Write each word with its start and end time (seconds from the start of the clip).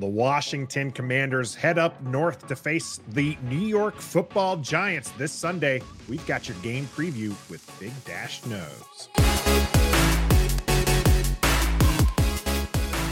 The 0.00 0.06
Washington 0.06 0.92
Commanders 0.92 1.56
head 1.56 1.76
up 1.76 2.00
north 2.04 2.46
to 2.46 2.54
face 2.54 3.00
the 3.08 3.36
New 3.42 3.58
York 3.58 3.96
football 3.96 4.56
giants 4.56 5.10
this 5.18 5.32
Sunday. 5.32 5.82
We've 6.08 6.24
got 6.24 6.48
your 6.48 6.56
game 6.58 6.86
preview 6.94 7.30
with 7.50 7.68
Big 7.80 7.92
Dash 8.04 8.46
Knows. 8.46 9.08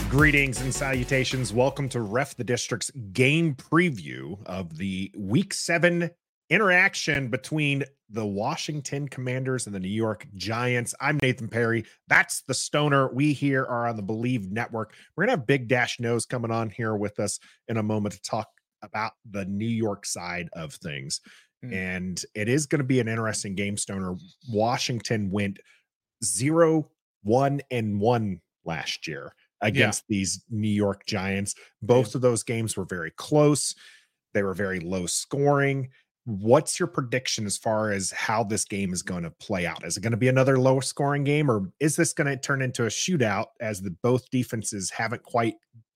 Greetings 0.09 0.61
and 0.61 0.73
salutations. 0.73 1.53
Welcome 1.53 1.89
to 1.89 2.01
Ref 2.01 2.37
the 2.37 2.45
District's 2.45 2.93
game 3.13 3.57
preview 3.57 4.39
of 4.47 4.79
the 4.79 5.11
week 5.17 5.55
seven 5.55 6.13
interaction 6.51 7.29
between 7.29 7.85
the 8.11 8.25
Washington 8.25 9.09
Commanders 9.09 9.67
and 9.67 9.75
the 9.75 9.81
New 9.81 9.89
York 9.89 10.27
Giants. 10.37 10.95
I'm 11.01 11.19
Nathan 11.21 11.49
Perry. 11.49 11.85
That's 12.09 12.43
the 12.43 12.55
Stoner. 12.55 13.13
We 13.13 13.33
here 13.33 13.65
are 13.65 13.87
on 13.87 13.97
the 13.97 14.03
Believe 14.03 14.51
Network. 14.53 14.95
We're 15.17 15.25
going 15.25 15.37
to 15.37 15.41
have 15.41 15.47
Big 15.47 15.69
Dash 15.69 15.99
Knows 15.99 16.25
coming 16.25 16.53
on 16.53 16.71
here 16.71 16.95
with 16.95 17.19
us 17.19 17.41
in 17.69 17.79
a 17.79 17.83
moment 17.83 18.15
to 18.15 18.23
talk 18.23 18.49
about 18.83 19.13
the 19.29 19.45
New 19.47 19.67
York 19.67 20.07
side 20.07 20.49
of 20.53 20.75
things. 20.75 21.21
Mm. 21.65 21.75
And 21.75 22.25
it 22.35 22.49
is 22.49 22.67
going 22.67 22.81
to 22.81 22.85
be 22.85 23.01
an 23.01 23.09
interesting 23.09 23.57
game, 23.57 23.77
Stoner. 23.77 24.15
Washington 24.49 25.31
went 25.31 25.59
zero, 26.25 26.89
one, 27.25 27.61
and 27.73 28.01
one 28.01 28.41
last 28.65 29.09
year 29.09 29.33
against 29.63 30.05
yeah. 30.09 30.17
these 30.17 30.45
New 30.49 30.69
York 30.69 31.07
Giants. 31.07 31.57
Both 31.83 32.15
yeah. 32.15 32.19
of 32.19 32.23
those 32.23 32.45
games 32.45 32.77
were 32.77 32.85
very 32.85 33.11
close. 33.17 33.75
They 34.33 34.45
were 34.45 34.55
very 34.55 34.81
low 34.81 35.07
scoring 35.07 35.89
what's 36.27 36.81
your 36.81 36.89
prediction 36.89 37.47
as 37.47 37.57
far 37.57 37.93
as 37.93 38.11
how 38.11 38.43
this 38.43 38.65
game 38.65 38.93
is 38.93 39.03
going 39.03 39.23
to 39.23 39.31
play 39.31 39.65
out? 39.65 39.85
Is 39.85 39.97
it 39.97 40.01
going 40.01 40.11
to 40.11 40.17
be 40.17 40.29
another 40.29 40.59
low 40.59 40.81
scoring 40.81 41.23
game 41.23 41.49
or 41.49 41.71
is 41.79 41.95
this 41.95 42.13
going 42.13 42.27
to 42.27 42.37
turn 42.37 42.63
into 42.63 42.85
a 42.85 42.89
shootout 42.89 43.47
as 43.61 43.81
the 43.81 43.95
both 44.03 44.29
defenses 44.31 44.91
haven't 44.91 45.23
quite 45.23 45.55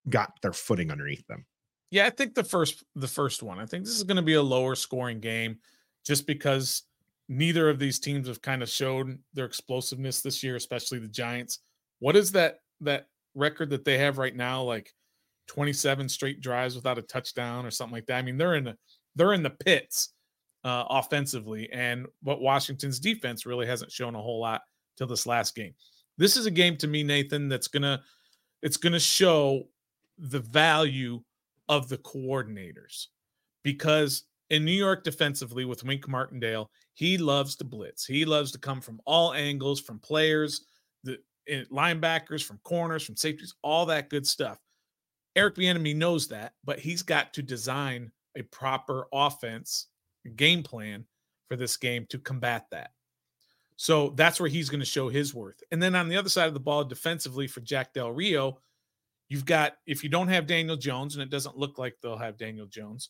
got 0.09 0.33
their 0.41 0.52
footing 0.52 0.93
underneath 0.93 1.27
them? 1.27 1.45
Yeah, 1.91 2.07
I 2.07 2.11
think 2.11 2.37
the 2.37 2.45
first 2.45 2.85
the 2.95 3.09
first 3.09 3.43
one. 3.43 3.59
I 3.59 3.66
think 3.66 3.85
this 3.85 3.97
is 3.97 4.05
going 4.05 4.16
to 4.16 4.23
be 4.23 4.35
a 4.35 4.43
lower 4.43 4.77
scoring 4.77 5.19
game 5.19 5.59
just 6.07 6.29
because 6.29 6.85
neither 7.29 7.69
of 7.69 7.80
these 7.80 7.99
teams 7.99 8.29
have 8.29 8.41
kind 8.41 8.63
of 8.63 8.69
shown 8.69 9.19
their 9.35 9.47
explosiveness 9.47 10.21
this 10.21 10.45
year, 10.45 10.54
especially 10.54 11.01
the 11.01 11.09
Giants. 11.09 11.59
What 11.99 12.15
is 12.15 12.30
that 12.32 12.59
that 12.82 13.09
record 13.35 13.71
that 13.71 13.85
they 13.85 13.99
have 13.99 14.19
right 14.19 14.35
now 14.35 14.63
like 14.63 14.93
27 15.49 16.09
straight 16.09 16.41
drives 16.41 16.76
without 16.76 16.99
a 16.99 17.02
touchdown 17.02 17.66
or 17.66 17.73
something 17.73 17.95
like 17.95 18.07
that? 18.07 18.19
I 18.19 18.23
mean, 18.23 18.38
they're 18.38 18.54
in 18.54 18.63
the 18.63 18.76
they're 19.16 19.32
in 19.32 19.43
the 19.43 19.51
pits 19.51 20.10
uh, 20.65 20.85
offensively, 20.91 21.71
and 21.73 22.07
what 22.23 22.41
Washington's 22.41 23.01
defense 23.01 23.47
really 23.47 23.66
hasn't 23.66 23.93
shown 23.93 24.15
a 24.15 24.21
whole 24.21 24.41
lot 24.41 24.63
till 24.97 25.07
this 25.07 25.27
last 25.27 25.55
game. 25.55 25.75
This 26.19 26.37
is 26.37 26.47
a 26.47 26.51
game 26.51 26.77
to 26.79 26.87
me, 26.87 27.03
Nathan, 27.03 27.49
that's 27.49 27.69
gonna 27.69 28.03
it's 28.63 28.77
gonna 28.77 29.01
show 29.01 29.69
the 30.19 30.41
value 30.41 31.23
of 31.69 31.88
the 31.88 31.99
coordinators 31.99 33.07
because 33.63 34.25
in 34.51 34.65
New 34.65 34.73
York 34.73 35.05
defensively 35.05 35.65
with 35.65 35.85
Wink 35.85 36.09
Martindale, 36.09 36.71
he 36.95 37.16
loves 37.16 37.57
to 37.57 37.65
blitz. 37.65 38.05
He 38.05 38.25
loves 38.25 38.53
to 38.53 38.59
come 38.59 38.81
from 38.81 39.01
all 39.07 39.33
angles, 39.33 39.81
from 39.81 39.99
players, 40.01 40.66
the 41.05 41.19
linebackers, 41.73 42.45
from 42.45 42.59
corners, 42.65 43.05
from 43.05 43.16
safeties, 43.16 43.55
all 43.63 43.87
that 43.87 44.11
good 44.11 44.27
stuff. 44.27 44.59
Eric 45.37 45.55
Bieniemy 45.55 45.95
knows 45.95 46.29
that, 46.29 46.55
but 46.65 46.81
he's 46.81 47.03
got 47.03 47.33
to 47.35 47.43
design 47.43 48.11
a 48.37 48.43
proper 48.43 49.07
offense 49.13 49.87
game 50.29 50.63
plan 50.63 51.07
for 51.49 51.57
this 51.57 51.76
game 51.76 52.07
to 52.10 52.18
combat 52.18 52.66
that. 52.71 52.90
So 53.76 54.10
that's 54.10 54.38
where 54.38 54.49
he's 54.49 54.68
going 54.68 54.80
to 54.80 54.87
show 54.87 55.09
his 55.09 55.35
worth. 55.35 55.63
And 55.73 55.82
then 55.82 55.95
on 55.95 56.09
the 56.09 56.16
other 56.16 56.29
side 56.29 56.49
of 56.49 56.54
the 56.54 56.60
ball, 56.60 56.85
defensively 56.85 57.46
for 57.46 57.60
Jack 57.60 57.95
Del 57.95 58.13
Rio, 58.13 58.60
you've 59.29 59.46
got, 59.46 59.79
if 59.87 60.04
you 60.04 60.10
don't 60.10 60.29
have 60.29 60.46
Daniel 60.46 60.76
Jones, 60.76 61.15
and 61.15 61.23
it 61.23 61.30
doesn't 61.30 61.57
look 61.57 61.79
like 61.79 61.96
they'll 62.02 62.18
have 62.18 62.37
Daniel 62.37 62.66
Jones, 62.66 63.09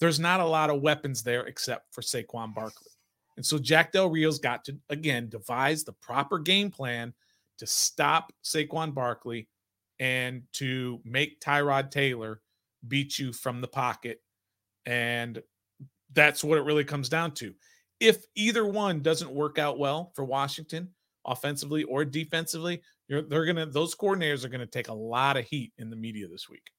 there's 0.00 0.18
not 0.18 0.40
a 0.40 0.46
lot 0.46 0.70
of 0.70 0.82
weapons 0.82 1.22
there 1.22 1.46
except 1.46 1.94
for 1.94 2.00
Saquon 2.00 2.52
Barkley. 2.54 2.90
And 3.36 3.46
so 3.46 3.58
Jack 3.58 3.92
Del 3.92 4.10
Rio's 4.10 4.40
got 4.40 4.64
to, 4.64 4.76
again, 4.90 5.28
devise 5.28 5.84
the 5.84 5.92
proper 5.92 6.40
game 6.40 6.70
plan 6.70 7.14
to 7.58 7.66
stop 7.66 8.32
Saquon 8.42 8.92
Barkley 8.92 9.48
and 10.00 10.42
to 10.54 11.00
make 11.04 11.40
Tyrod 11.40 11.92
Taylor 11.92 12.40
beat 12.86 13.18
you 13.18 13.32
from 13.32 13.60
the 13.60 13.68
pocket. 13.68 14.20
And 14.86 15.42
that's 16.12 16.42
what 16.42 16.58
it 16.58 16.64
really 16.64 16.84
comes 16.84 17.08
down 17.08 17.32
to. 17.32 17.54
If 18.00 18.24
either 18.34 18.66
one 18.66 19.00
doesn't 19.00 19.30
work 19.30 19.58
out 19.58 19.78
well 19.78 20.12
for 20.14 20.24
Washington, 20.24 20.88
offensively 21.26 21.84
or 21.84 22.04
defensively, 22.04 22.82
they're 23.08 23.46
gonna 23.46 23.66
those 23.66 23.94
coordinators 23.94 24.44
are 24.44 24.48
gonna 24.48 24.66
take 24.66 24.88
a 24.88 24.94
lot 24.94 25.36
of 25.36 25.44
heat 25.44 25.72
in 25.78 25.90
the 25.90 25.96
media 25.96 26.28
this 26.28 26.48
week. 26.48 26.70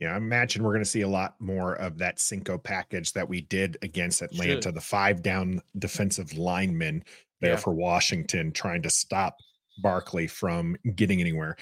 Yeah, 0.00 0.12
I 0.12 0.18
imagine 0.18 0.62
we're 0.62 0.72
going 0.72 0.84
to 0.84 0.90
see 0.90 1.00
a 1.00 1.08
lot 1.08 1.36
more 1.40 1.74
of 1.76 1.96
that 1.98 2.20
Cinco 2.20 2.58
package 2.58 3.12
that 3.14 3.26
we 3.26 3.40
did 3.42 3.78
against 3.80 4.20
Atlanta, 4.20 4.60
Should. 4.60 4.74
the 4.74 4.80
five 4.80 5.22
down 5.22 5.62
defensive 5.78 6.36
linemen 6.36 7.02
there 7.40 7.52
yeah. 7.52 7.56
for 7.56 7.72
Washington, 7.72 8.52
trying 8.52 8.82
to 8.82 8.90
stop 8.90 9.38
Barkley 9.78 10.26
from 10.26 10.76
getting 10.94 11.20
anywhere. 11.20 11.56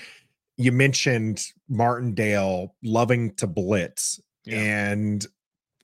You 0.57 0.73
mentioned 0.73 1.45
Martindale 1.69 2.75
loving 2.83 3.35
to 3.37 3.47
blitz, 3.47 4.21
yeah. 4.45 4.59
and 4.59 5.25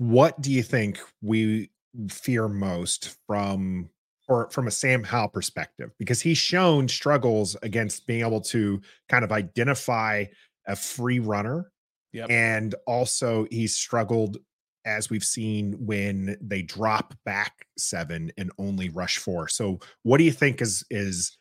what 0.01 0.41
do 0.41 0.51
you 0.51 0.63
think 0.63 0.99
we 1.21 1.71
fear 2.09 2.49
most 2.49 3.19
from 3.27 3.91
or 4.29 4.49
from 4.49 4.67
a 4.67 4.71
Sam 4.71 5.05
Howell 5.05 5.29
perspective? 5.29 5.91
Because 5.99 6.23
he's 6.23 6.39
shown 6.39 6.89
struggles 6.89 7.55
against 7.63 8.07
being 8.07 8.23
able 8.23 8.41
to 8.41 8.81
kind 9.11 9.25
of 9.25 9.31
identify 9.31 10.25
a 10.67 10.75
free 10.75 11.19
runner. 11.19 11.71
Yep. 12.15 12.31
And 12.31 12.75
also 12.87 13.47
he's 13.51 13.77
struggled 13.77 14.39
as 14.87 15.11
we've 15.11 15.23
seen 15.23 15.75
when 15.85 16.39
they 16.41 16.63
drop 16.63 17.13
back 17.27 17.67
seven 17.77 18.33
and 18.39 18.51
only 18.57 18.89
rush 18.89 19.19
four. 19.19 19.49
So 19.49 19.81
what 20.03 20.17
do 20.17 20.25
you 20.25 20.33
think 20.33 20.63
is 20.63 20.83
is 20.89 21.37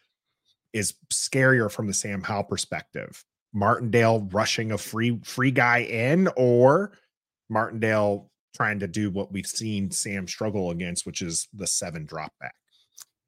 is 0.73 0.95
scarier 1.13 1.71
from 1.71 1.87
the 1.87 1.93
Sam 1.93 2.21
Howell 2.21 2.43
perspective? 2.43 3.23
Martindale 3.53 4.27
rushing 4.33 4.73
a 4.73 4.77
free 4.77 5.17
free 5.23 5.51
guy 5.51 5.83
in 5.83 6.27
or 6.35 6.91
Martindale 7.49 8.29
trying 8.55 8.79
to 8.79 8.87
do 8.87 9.09
what 9.09 9.31
we've 9.31 9.47
seen 9.47 9.91
Sam 9.91 10.27
struggle 10.27 10.71
against, 10.71 11.05
which 11.05 11.21
is 11.21 11.47
the 11.53 11.67
seven 11.67 12.05
drop 12.05 12.33
back. 12.39 12.55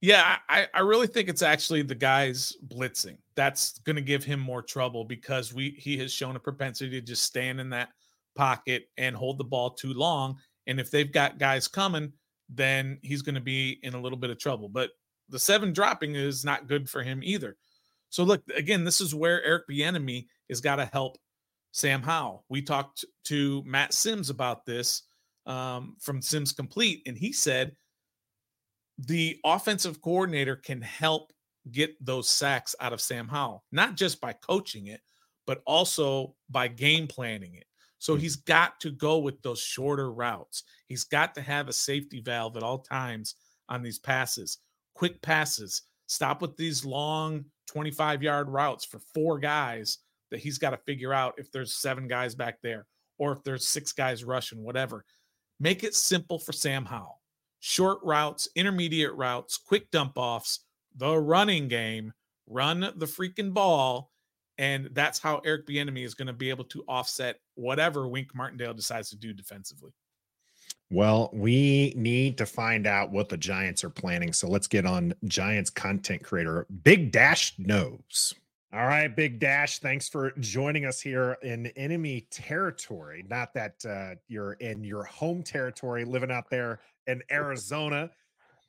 Yeah, 0.01 0.37
I, 0.49 0.67
I 0.73 0.79
really 0.79 1.05
think 1.05 1.29
it's 1.29 1.43
actually 1.43 1.83
the 1.83 1.93
guys 1.93 2.55
blitzing. 2.67 3.17
That's 3.35 3.77
going 3.79 3.97
to 3.97 4.01
give 4.01 4.23
him 4.23 4.39
more 4.39 4.63
trouble 4.63 5.05
because 5.05 5.53
we 5.53 5.75
he 5.77 5.95
has 5.99 6.11
shown 6.11 6.35
a 6.35 6.39
propensity 6.39 6.89
to 6.99 7.05
just 7.05 7.23
stand 7.23 7.59
in 7.59 7.69
that 7.69 7.89
pocket 8.35 8.85
and 8.97 9.15
hold 9.15 9.37
the 9.37 9.43
ball 9.43 9.69
too 9.69 9.93
long. 9.93 10.37
And 10.65 10.79
if 10.79 10.89
they've 10.89 11.11
got 11.11 11.37
guys 11.37 11.67
coming, 11.67 12.13
then 12.49 12.97
he's 13.03 13.21
going 13.21 13.35
to 13.35 13.41
be 13.41 13.79
in 13.83 13.93
a 13.93 14.01
little 14.01 14.17
bit 14.17 14.31
of 14.31 14.39
trouble. 14.39 14.69
But 14.69 14.89
the 15.29 15.39
seven 15.39 15.71
dropping 15.71 16.15
is 16.15 16.43
not 16.43 16.67
good 16.67 16.89
for 16.89 17.03
him 17.03 17.21
either. 17.23 17.55
So 18.09 18.23
look, 18.23 18.41
again, 18.55 18.83
this 18.83 19.01
is 19.01 19.15
where 19.15 19.43
Eric 19.43 19.63
Bieniemy 19.69 20.25
has 20.49 20.61
got 20.61 20.77
to 20.77 20.85
help 20.85 21.17
Sam 21.71 22.01
Howell. 22.01 22.43
We 22.49 22.61
talked 22.61 23.05
to 23.25 23.63
Matt 23.65 23.93
Sims 23.93 24.29
about 24.29 24.65
this 24.65 25.03
um, 25.45 25.95
from 25.99 26.21
Sims 26.21 26.51
Complete, 26.51 27.01
and 27.05 27.17
he 27.17 27.31
said 27.31 27.75
the 28.97 29.39
offensive 29.43 30.01
coordinator 30.01 30.55
can 30.55 30.81
help 30.81 31.31
get 31.71 31.93
those 32.03 32.29
sacks 32.29 32.75
out 32.79 32.93
of 32.93 33.01
Sam 33.01 33.27
Howell, 33.27 33.63
not 33.71 33.95
just 33.95 34.21
by 34.21 34.33
coaching 34.33 34.87
it, 34.87 35.01
but 35.47 35.61
also 35.65 36.35
by 36.49 36.67
game 36.67 37.07
planning 37.07 37.55
it. 37.55 37.65
So 37.99 38.15
he's 38.15 38.35
got 38.35 38.79
to 38.79 38.91
go 38.91 39.19
with 39.19 39.41
those 39.43 39.59
shorter 39.59 40.11
routes. 40.11 40.63
He's 40.87 41.03
got 41.03 41.35
to 41.35 41.41
have 41.41 41.67
a 41.67 41.73
safety 41.73 42.19
valve 42.19 42.57
at 42.57 42.63
all 42.63 42.79
times 42.79 43.35
on 43.69 43.83
these 43.83 43.99
passes, 43.99 44.57
quick 44.95 45.21
passes. 45.21 45.83
Stop 46.07 46.41
with 46.41 46.57
these 46.57 46.83
long 46.83 47.45
25 47.67 48.23
yard 48.23 48.49
routes 48.49 48.85
for 48.85 48.99
four 49.13 49.39
guys 49.39 49.99
that 50.31 50.39
he's 50.39 50.57
got 50.57 50.71
to 50.71 50.77
figure 50.77 51.13
out 51.13 51.35
if 51.37 51.51
there's 51.51 51.73
seven 51.73 52.07
guys 52.07 52.33
back 52.33 52.59
there 52.61 52.87
or 53.19 53.33
if 53.33 53.43
there's 53.43 53.67
six 53.67 53.93
guys 53.93 54.23
rushing, 54.23 54.63
whatever. 54.63 55.05
Make 55.61 55.83
it 55.83 55.93
simple 55.93 56.39
for 56.39 56.53
Sam 56.53 56.85
Howell. 56.85 57.21
Short 57.59 57.99
routes, 58.01 58.49
intermediate 58.55 59.13
routes, 59.13 59.57
quick 59.57 59.91
dump 59.91 60.13
offs, 60.15 60.61
the 60.95 61.15
running 61.15 61.67
game, 61.67 62.13
run 62.47 62.79
the 62.79 63.05
freaking 63.05 63.53
ball. 63.53 64.11
And 64.57 64.89
that's 64.93 65.19
how 65.19 65.39
Eric 65.45 65.67
Bieniemy 65.67 66.03
is 66.03 66.15
going 66.15 66.27
to 66.27 66.33
be 66.33 66.49
able 66.49 66.63
to 66.65 66.83
offset 66.87 67.39
whatever 67.53 68.07
Wink 68.07 68.33
Martindale 68.33 68.73
decides 68.73 69.11
to 69.11 69.15
do 69.15 69.33
defensively. 69.33 69.91
Well, 70.89 71.29
we 71.31 71.93
need 71.95 72.39
to 72.39 72.47
find 72.47 72.87
out 72.87 73.11
what 73.11 73.29
the 73.29 73.37
Giants 73.37 73.83
are 73.83 73.89
planning. 73.91 74.33
So 74.33 74.47
let's 74.47 74.67
get 74.67 74.87
on 74.87 75.13
Giants 75.25 75.69
content 75.69 76.23
creator 76.23 76.65
Big 76.83 77.11
Dash 77.11 77.53
Knows. 77.59 78.33
All 78.73 78.87
right, 78.87 79.13
Big 79.13 79.37
Dash, 79.37 79.79
thanks 79.79 80.07
for 80.07 80.31
joining 80.39 80.85
us 80.85 81.01
here 81.01 81.35
in 81.43 81.67
enemy 81.75 82.25
territory. 82.31 83.25
Not 83.29 83.53
that 83.53 83.83
uh, 83.85 84.15
you're 84.29 84.53
in 84.53 84.85
your 84.85 85.03
home 85.03 85.43
territory 85.43 86.05
living 86.05 86.31
out 86.31 86.49
there 86.49 86.79
in 87.05 87.21
Arizona, 87.29 88.09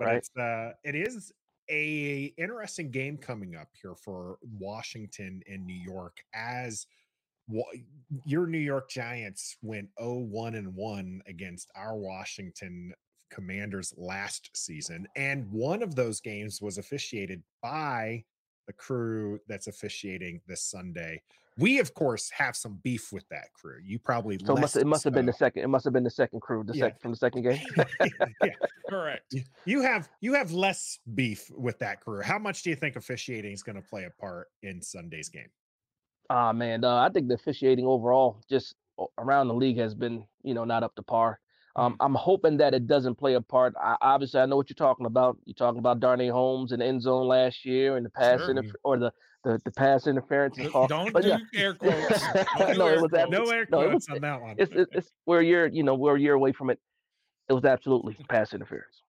but 0.00 0.04
right. 0.06 0.16
it's 0.16 0.36
uh, 0.36 0.72
it 0.82 0.96
is 0.96 1.30
a 1.70 2.34
interesting 2.36 2.90
game 2.90 3.16
coming 3.16 3.54
up 3.54 3.68
here 3.80 3.94
for 3.94 4.38
Washington 4.58 5.40
and 5.48 5.64
New 5.64 5.80
York 5.80 6.16
as 6.34 6.84
your 8.24 8.48
New 8.48 8.58
York 8.58 8.90
Giants 8.90 9.56
went 9.62 9.88
0-1 10.00 10.56
and 10.58 10.74
1 10.74 11.22
against 11.28 11.70
our 11.76 11.96
Washington 11.96 12.92
Commanders 13.30 13.94
last 13.96 14.50
season, 14.56 15.06
and 15.14 15.48
one 15.52 15.80
of 15.80 15.94
those 15.94 16.20
games 16.20 16.60
was 16.60 16.78
officiated 16.78 17.40
by 17.62 18.24
the 18.66 18.72
crew 18.72 19.38
that's 19.48 19.66
officiating 19.66 20.40
this 20.46 20.62
Sunday. 20.62 21.22
We, 21.58 21.80
of 21.80 21.92
course, 21.92 22.30
have 22.30 22.56
some 22.56 22.80
beef 22.82 23.12
with 23.12 23.28
that 23.28 23.52
crew. 23.52 23.76
You 23.84 23.98
probably 23.98 24.38
so 24.42 24.56
it 24.56 24.60
must, 24.60 24.76
it 24.76 24.86
must 24.86 25.04
have 25.04 25.12
been 25.12 25.26
the 25.26 25.34
second. 25.34 25.62
It 25.62 25.68
must 25.68 25.84
have 25.84 25.92
been 25.92 26.04
the 26.04 26.10
second 26.10 26.40
crew, 26.40 26.64
the 26.64 26.72
yeah. 26.72 26.84
second 26.84 27.00
from 27.00 27.10
the 27.10 27.16
second 27.16 27.42
game. 27.42 27.60
yeah, 28.42 28.54
correct. 28.88 29.34
You 29.66 29.82
have 29.82 30.08
you 30.22 30.32
have 30.32 30.52
less 30.52 30.98
beef 31.14 31.50
with 31.50 31.78
that 31.80 32.00
crew. 32.00 32.22
How 32.22 32.38
much 32.38 32.62
do 32.62 32.70
you 32.70 32.76
think 32.76 32.96
officiating 32.96 33.52
is 33.52 33.62
going 33.62 33.76
to 33.76 33.82
play 33.82 34.04
a 34.04 34.10
part 34.10 34.48
in 34.62 34.80
Sunday's 34.80 35.28
game? 35.28 35.50
Ah 36.30 36.48
uh, 36.48 36.52
man, 36.54 36.84
uh, 36.84 36.96
I 36.96 37.10
think 37.10 37.28
the 37.28 37.34
officiating 37.34 37.84
overall, 37.84 38.40
just 38.48 38.74
around 39.18 39.48
the 39.48 39.54
league, 39.54 39.76
has 39.76 39.94
been 39.94 40.24
you 40.42 40.54
know 40.54 40.64
not 40.64 40.82
up 40.82 40.94
to 40.94 41.02
par. 41.02 41.38
Um. 41.76 41.96
I'm 42.00 42.14
hoping 42.14 42.58
that 42.58 42.74
it 42.74 42.86
doesn't 42.86 43.16
play 43.16 43.34
a 43.34 43.40
part. 43.40 43.74
I, 43.80 43.96
obviously, 44.00 44.40
I 44.40 44.46
know 44.46 44.56
what 44.56 44.68
you're 44.68 44.74
talking 44.74 45.06
about. 45.06 45.38
You're 45.44 45.54
talking 45.54 45.78
about 45.78 46.00
Darnay 46.00 46.28
Holmes 46.28 46.72
in 46.72 46.80
the 46.80 46.84
end 46.84 47.02
zone 47.02 47.26
last 47.26 47.64
year 47.64 47.96
and 47.96 48.04
the 48.04 48.10
pass 48.10 48.40
sure. 48.40 48.54
interfer- 48.54 48.74
or 48.84 48.98
the, 48.98 49.12
the, 49.44 49.60
the 49.64 49.70
pass 49.70 50.06
interference. 50.06 50.58
Call. 50.70 50.86
Don't 50.86 51.12
but, 51.12 51.22
do 51.22 51.28
yeah. 51.30 51.38
air 51.54 51.74
quotes. 51.74 52.22
Don't 52.58 52.78
no, 52.78 52.88
it 52.88 53.00
was 53.00 53.10
that, 53.12 53.30
no 53.30 53.44
air 53.50 53.66
quotes 53.66 53.88
no, 53.88 53.94
was, 53.94 54.08
on 54.08 54.20
that 54.20 54.40
one. 54.40 54.56
It's, 54.58 54.72
it's, 54.74 54.90
it's, 54.92 55.10
we're 55.26 55.42
you 55.42 55.82
know, 55.82 55.94
we're 55.94 56.16
a 56.16 56.20
year 56.20 56.34
away 56.34 56.52
from 56.52 56.70
it. 56.70 56.78
It 57.48 57.52
was 57.54 57.64
absolutely 57.64 58.16
pass 58.28 58.52
interference. 58.52 59.01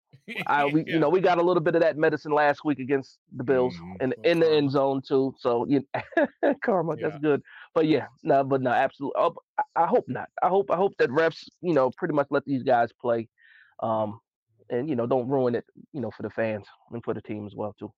I 0.47 0.65
we 0.65 0.83
yeah. 0.85 0.93
you 0.93 0.99
know 0.99 1.09
we 1.09 1.19
got 1.19 1.37
a 1.37 1.41
little 1.41 1.61
bit 1.61 1.75
of 1.75 1.81
that 1.81 1.97
medicine 1.97 2.31
last 2.31 2.63
week 2.63 2.79
against 2.79 3.17
the 3.35 3.43
Bills 3.43 3.73
mm, 3.75 3.95
and 3.99 4.15
in 4.23 4.39
the 4.39 4.51
end 4.51 4.71
zone 4.71 5.01
too. 5.05 5.33
So 5.39 5.65
you 5.67 5.83
know, 5.93 6.55
karma, 6.63 6.95
yeah. 6.95 7.09
that's 7.09 7.21
good. 7.21 7.41
But 7.73 7.87
yeah, 7.87 8.07
no, 8.23 8.43
but 8.43 8.61
no, 8.61 8.71
absolutely. 8.71 9.21
Oh, 9.21 9.35
I, 9.57 9.83
I, 9.83 9.87
hope 9.87 10.05
not. 10.07 10.29
I 10.41 10.47
hope 10.47 10.71
I 10.71 10.75
hope 10.75 10.93
that 10.99 11.09
refs 11.09 11.47
you 11.61 11.73
know 11.73 11.91
pretty 11.97 12.13
much 12.13 12.27
let 12.29 12.45
these 12.45 12.63
guys 12.63 12.89
play, 12.99 13.27
um, 13.81 14.19
and 14.69 14.89
you 14.89 14.95
know 14.95 15.07
don't 15.07 15.27
ruin 15.27 15.55
it 15.55 15.65
you 15.93 16.01
know 16.01 16.11
for 16.15 16.23
the 16.23 16.29
fans 16.29 16.65
and 16.91 17.03
for 17.03 17.13
the 17.13 17.21
team 17.21 17.45
as 17.45 17.55
well 17.55 17.75
too. 17.77 17.91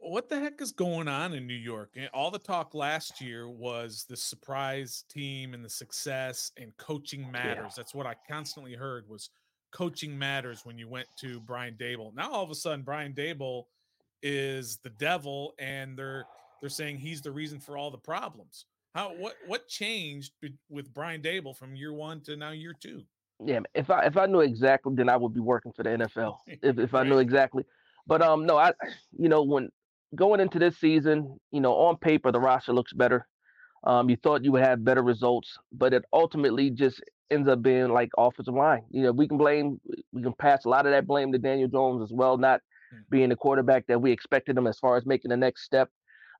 What 0.00 0.28
the 0.28 0.38
heck 0.38 0.60
is 0.60 0.70
going 0.70 1.08
on 1.08 1.32
in 1.32 1.48
New 1.48 1.54
York? 1.54 1.96
All 2.12 2.30
the 2.30 2.38
talk 2.38 2.74
last 2.74 3.20
year 3.20 3.48
was 3.48 4.06
the 4.08 4.16
surprise 4.16 5.04
team 5.10 5.52
and 5.52 5.64
the 5.64 5.68
success 5.68 6.52
and 6.56 6.76
coaching 6.76 7.28
matters. 7.28 7.56
Yeah. 7.70 7.72
That's 7.78 7.92
what 7.92 8.06
I 8.06 8.14
constantly 8.28 8.74
heard 8.74 9.08
was 9.08 9.30
coaching 9.74 10.16
matters 10.16 10.64
when 10.64 10.78
you 10.78 10.88
went 10.88 11.08
to 11.18 11.40
Brian 11.40 11.74
Daboll. 11.74 12.14
Now 12.14 12.30
all 12.30 12.44
of 12.44 12.50
a 12.50 12.54
sudden 12.54 12.82
Brian 12.82 13.12
Daboll 13.12 13.64
is 14.22 14.78
the 14.82 14.90
devil 14.90 15.54
and 15.58 15.98
they're 15.98 16.24
they're 16.60 16.70
saying 16.70 16.98
he's 16.98 17.20
the 17.20 17.32
reason 17.32 17.60
for 17.60 17.76
all 17.76 17.90
the 17.90 17.98
problems. 17.98 18.64
How 18.94 19.12
what 19.18 19.34
what 19.46 19.68
changed 19.68 20.32
with 20.70 20.94
Brian 20.94 21.20
Daboll 21.20 21.56
from 21.56 21.74
year 21.74 21.92
1 21.92 22.20
to 22.22 22.36
now 22.36 22.52
year 22.52 22.74
2? 22.80 23.02
Yeah, 23.44 23.60
if 23.74 23.90
I 23.90 24.06
if 24.06 24.16
I 24.16 24.26
knew 24.26 24.40
exactly 24.40 24.94
then 24.94 25.08
I 25.08 25.16
would 25.16 25.34
be 25.34 25.40
working 25.40 25.72
for 25.72 25.82
the 25.82 25.90
NFL. 25.90 26.38
if 26.46 26.78
if 26.78 26.94
I 26.94 27.02
knew 27.02 27.18
exactly. 27.18 27.64
But 28.06 28.22
um 28.22 28.46
no, 28.46 28.56
I 28.56 28.72
you 29.18 29.28
know 29.28 29.42
when 29.42 29.70
going 30.14 30.38
into 30.38 30.60
this 30.60 30.78
season, 30.78 31.40
you 31.50 31.60
know, 31.60 31.74
on 31.74 31.96
paper 31.96 32.30
the 32.30 32.40
roster 32.40 32.72
looks 32.72 32.92
better. 32.92 33.26
Um, 33.82 34.08
you 34.08 34.16
thought 34.16 34.44
you 34.44 34.52
would 34.52 34.62
have 34.62 34.82
better 34.82 35.02
results, 35.02 35.58
but 35.70 35.92
it 35.92 36.04
ultimately 36.10 36.70
just 36.70 37.02
ends 37.30 37.48
up 37.48 37.62
being 37.62 37.88
like 37.88 38.10
offensive 38.16 38.54
line. 38.54 38.82
You 38.90 39.02
know, 39.02 39.12
we 39.12 39.28
can 39.28 39.38
blame, 39.38 39.80
we 40.12 40.22
can 40.22 40.34
pass 40.34 40.64
a 40.64 40.68
lot 40.68 40.86
of 40.86 40.92
that 40.92 41.06
blame 41.06 41.32
to 41.32 41.38
Daniel 41.38 41.68
Jones 41.68 42.02
as 42.02 42.12
well, 42.12 42.36
not 42.36 42.60
mm-hmm. 42.60 43.02
being 43.10 43.28
the 43.30 43.36
quarterback 43.36 43.86
that 43.86 44.00
we 44.00 44.12
expected 44.12 44.56
him 44.56 44.66
as 44.66 44.78
far 44.78 44.96
as 44.96 45.06
making 45.06 45.30
the 45.30 45.36
next 45.36 45.64
step. 45.64 45.88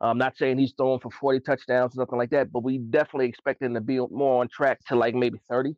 I'm 0.00 0.18
not 0.18 0.36
saying 0.36 0.58
he's 0.58 0.74
throwing 0.76 1.00
for 1.00 1.10
40 1.10 1.40
touchdowns 1.40 1.94
or 1.94 2.02
something 2.02 2.18
like 2.18 2.30
that, 2.30 2.52
but 2.52 2.62
we 2.62 2.78
definitely 2.78 3.26
expected 3.26 3.66
him 3.66 3.74
to 3.74 3.80
be 3.80 3.98
more 3.98 4.40
on 4.40 4.48
track 4.48 4.80
to 4.88 4.96
like 4.96 5.14
maybe 5.14 5.40
30 5.48 5.76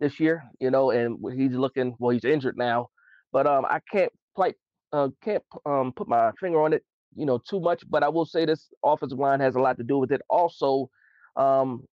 this 0.00 0.20
year, 0.20 0.42
you 0.60 0.70
know, 0.70 0.90
and 0.90 1.18
he's 1.34 1.52
looking, 1.52 1.94
well, 1.98 2.10
he's 2.10 2.24
injured 2.24 2.56
now, 2.58 2.88
but 3.32 3.46
um, 3.46 3.64
I 3.64 3.80
can't 3.90 4.12
quite, 4.34 4.56
uh, 4.92 5.08
can't 5.22 5.44
um, 5.64 5.92
put 5.92 6.08
my 6.08 6.32
finger 6.40 6.60
on 6.60 6.72
it, 6.72 6.84
you 7.14 7.24
know, 7.24 7.38
too 7.38 7.60
much, 7.60 7.82
but 7.88 8.02
I 8.02 8.08
will 8.08 8.26
say 8.26 8.44
this 8.44 8.68
offensive 8.84 9.18
line 9.18 9.40
has 9.40 9.54
a 9.54 9.60
lot 9.60 9.78
to 9.78 9.84
do 9.84 9.96
with 9.96 10.12
it. 10.12 10.20
Also, 10.28 10.90
um, 11.36 11.84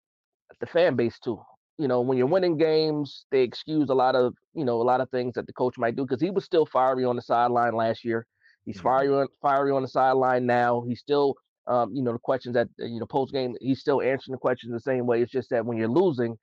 the 0.60 0.66
fan 0.66 0.96
base 0.96 1.18
too 1.20 1.38
you 1.78 1.88
know, 1.88 2.00
when 2.00 2.18
you're 2.18 2.26
winning 2.26 2.56
games, 2.56 3.24
they 3.30 3.42
excuse 3.42 3.88
a 3.88 3.94
lot 3.94 4.14
of, 4.14 4.34
you 4.54 4.64
know, 4.64 4.80
a 4.80 4.82
lot 4.82 5.00
of 5.00 5.10
things 5.10 5.34
that 5.34 5.46
the 5.46 5.52
coach 5.52 5.78
might 5.78 5.96
do 5.96 6.04
because 6.04 6.20
he 6.20 6.30
was 6.30 6.44
still 6.44 6.66
fiery 6.66 7.04
on 7.04 7.16
the 7.16 7.22
sideline 7.22 7.74
last 7.74 8.04
year. 8.04 8.26
He's 8.64 8.76
mm-hmm. 8.76 8.88
fiery 8.88 9.08
on 9.08 9.28
fiery 9.40 9.70
on 9.70 9.82
the 9.82 9.88
sideline 9.88 10.46
now. 10.46 10.82
He's 10.86 11.00
still, 11.00 11.34
um, 11.66 11.94
you 11.94 12.02
know, 12.02 12.12
the 12.12 12.18
questions 12.18 12.54
that 12.54 12.68
you 12.78 12.98
know 12.98 13.06
post 13.06 13.32
game. 13.32 13.54
He's 13.60 13.80
still 13.80 14.02
answering 14.02 14.32
the 14.32 14.38
questions 14.38 14.72
the 14.72 14.80
same 14.80 15.06
way. 15.06 15.22
It's 15.22 15.32
just 15.32 15.50
that 15.50 15.64
when 15.64 15.78
you're 15.78 15.88
losing, 15.88 16.36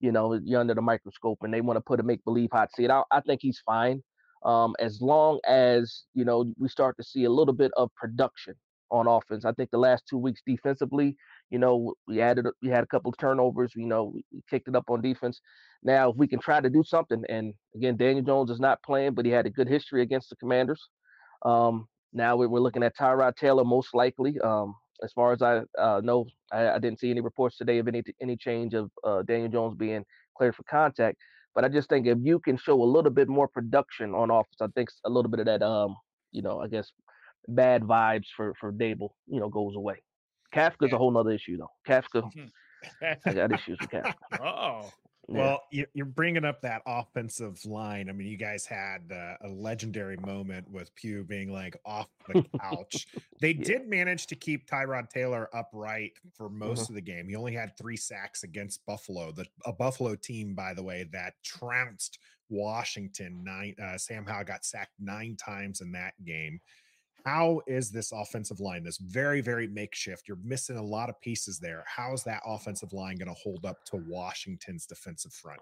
you 0.00 0.12
know, 0.12 0.38
you're 0.44 0.60
under 0.60 0.74
the 0.74 0.82
microscope 0.82 1.38
and 1.42 1.52
they 1.52 1.60
want 1.60 1.78
to 1.78 1.80
put 1.80 2.00
a 2.00 2.02
make 2.02 2.22
believe 2.24 2.50
hot 2.52 2.72
seat. 2.74 2.90
I, 2.90 3.02
I 3.10 3.20
think 3.20 3.40
he's 3.42 3.62
fine 3.64 4.02
um, 4.44 4.74
as 4.78 5.00
long 5.00 5.40
as 5.46 6.04
you 6.14 6.24
know 6.24 6.52
we 6.58 6.68
start 6.68 6.96
to 6.96 7.04
see 7.04 7.24
a 7.24 7.30
little 7.30 7.54
bit 7.54 7.70
of 7.76 7.90
production 7.94 8.54
on 8.92 9.08
offense. 9.08 9.44
I 9.44 9.52
think 9.52 9.70
the 9.70 9.78
last 9.78 10.04
two 10.08 10.18
weeks 10.18 10.42
defensively, 10.46 11.16
you 11.50 11.58
know, 11.58 11.94
we 12.06 12.20
added 12.20 12.46
we 12.62 12.68
had 12.68 12.84
a 12.84 12.86
couple 12.86 13.10
of 13.10 13.18
turnovers. 13.18 13.72
You 13.74 13.86
know, 13.86 14.12
we 14.14 14.24
kicked 14.48 14.68
it 14.68 14.76
up 14.76 14.90
on 14.90 15.00
defense. 15.00 15.40
Now, 15.82 16.10
if 16.10 16.16
we 16.16 16.28
can 16.28 16.38
try 16.38 16.60
to 16.60 16.70
do 16.70 16.84
something, 16.84 17.24
and 17.28 17.54
again, 17.74 17.96
Daniel 17.96 18.24
Jones 18.24 18.50
is 18.50 18.60
not 18.60 18.82
playing, 18.82 19.14
but 19.14 19.24
he 19.24 19.32
had 19.32 19.46
a 19.46 19.50
good 19.50 19.68
history 19.68 20.02
against 20.02 20.30
the 20.30 20.36
Commanders. 20.36 20.88
Um, 21.44 21.88
now 22.12 22.36
we're 22.36 22.60
looking 22.60 22.84
at 22.84 22.96
Tyrod 22.96 23.36
Taylor 23.36 23.64
most 23.64 23.94
likely. 23.94 24.38
Um, 24.40 24.76
as 25.02 25.12
far 25.12 25.32
as 25.32 25.42
I 25.42 25.62
uh, 25.78 26.00
know, 26.04 26.26
I, 26.52 26.70
I, 26.70 26.78
didn't 26.78 27.00
see 27.00 27.10
any 27.10 27.20
reports 27.20 27.56
today 27.56 27.78
of 27.78 27.88
any 27.88 28.02
any 28.20 28.36
change 28.36 28.74
of 28.74 28.90
uh, 29.02 29.22
Daniel 29.22 29.48
Jones 29.48 29.74
being 29.76 30.04
cleared 30.36 30.54
for 30.54 30.62
contact. 30.64 31.16
But 31.54 31.64
I 31.64 31.68
just 31.68 31.88
think 31.88 32.06
if 32.06 32.18
you 32.22 32.38
can 32.38 32.56
show 32.56 32.80
a 32.80 32.84
little 32.84 33.10
bit 33.10 33.28
more 33.28 33.48
production 33.48 34.14
on 34.14 34.30
offense, 34.30 34.60
I 34.60 34.68
think 34.74 34.90
a 35.04 35.10
little 35.10 35.30
bit 35.30 35.40
of 35.40 35.46
that, 35.46 35.62
um, 35.62 35.96
you 36.30 36.42
know, 36.42 36.60
I 36.60 36.68
guess 36.68 36.90
bad 37.48 37.82
vibes 37.82 38.26
for 38.36 38.54
for 38.60 38.72
Daboll, 38.72 39.10
you 39.26 39.40
know, 39.40 39.48
goes 39.48 39.76
away. 39.76 40.02
Kafka's 40.54 40.90
yeah. 40.90 40.96
a 40.96 40.98
whole 40.98 41.10
nother 41.10 41.30
issue 41.30 41.56
though. 41.56 41.70
Kafka, 41.88 42.30
I 43.02 43.32
got 43.32 43.52
issues 43.54 43.78
with 43.80 43.90
Kafka. 43.90 44.14
Oh, 44.40 44.90
yeah. 45.28 45.38
well, 45.38 45.62
you're 45.94 46.06
bringing 46.06 46.44
up 46.44 46.60
that 46.62 46.82
offensive 46.86 47.64
line. 47.64 48.08
I 48.08 48.12
mean, 48.12 48.26
you 48.26 48.36
guys 48.36 48.66
had 48.66 49.10
uh, 49.10 49.34
a 49.42 49.48
legendary 49.48 50.16
moment 50.16 50.68
with 50.68 50.94
Pugh 50.94 51.24
being 51.24 51.52
like 51.52 51.76
off 51.86 52.08
the 52.28 52.44
couch. 52.60 53.06
they 53.40 53.52
yeah. 53.52 53.64
did 53.64 53.88
manage 53.88 54.26
to 54.28 54.34
keep 54.34 54.68
Tyrod 54.68 55.08
Taylor 55.10 55.48
upright 55.54 56.12
for 56.36 56.48
most 56.48 56.84
mm-hmm. 56.84 56.92
of 56.92 56.94
the 56.96 57.00
game. 57.00 57.28
He 57.28 57.36
only 57.36 57.54
had 57.54 57.76
three 57.78 57.96
sacks 57.96 58.42
against 58.42 58.84
Buffalo, 58.84 59.32
the 59.32 59.46
a 59.64 59.72
Buffalo 59.72 60.16
team, 60.16 60.54
by 60.54 60.74
the 60.74 60.82
way, 60.82 61.08
that 61.12 61.34
trounced 61.44 62.18
Washington. 62.50 63.42
Nine. 63.44 63.74
Uh, 63.82 63.96
Sam 63.96 64.26
Howell 64.26 64.44
got 64.44 64.64
sacked 64.64 64.94
nine 64.98 65.36
times 65.36 65.80
in 65.80 65.92
that 65.92 66.14
game 66.24 66.60
how 67.24 67.60
is 67.66 67.90
this 67.90 68.12
offensive 68.12 68.60
line 68.60 68.82
this 68.82 68.98
very 68.98 69.40
very 69.40 69.66
makeshift 69.66 70.26
you're 70.26 70.38
missing 70.44 70.76
a 70.76 70.82
lot 70.82 71.08
of 71.08 71.20
pieces 71.20 71.58
there 71.58 71.84
how's 71.86 72.22
that 72.24 72.42
offensive 72.46 72.92
line 72.92 73.16
going 73.16 73.28
to 73.28 73.34
hold 73.34 73.64
up 73.64 73.84
to 73.84 73.96
washington's 74.08 74.86
defensive 74.86 75.32
front? 75.32 75.60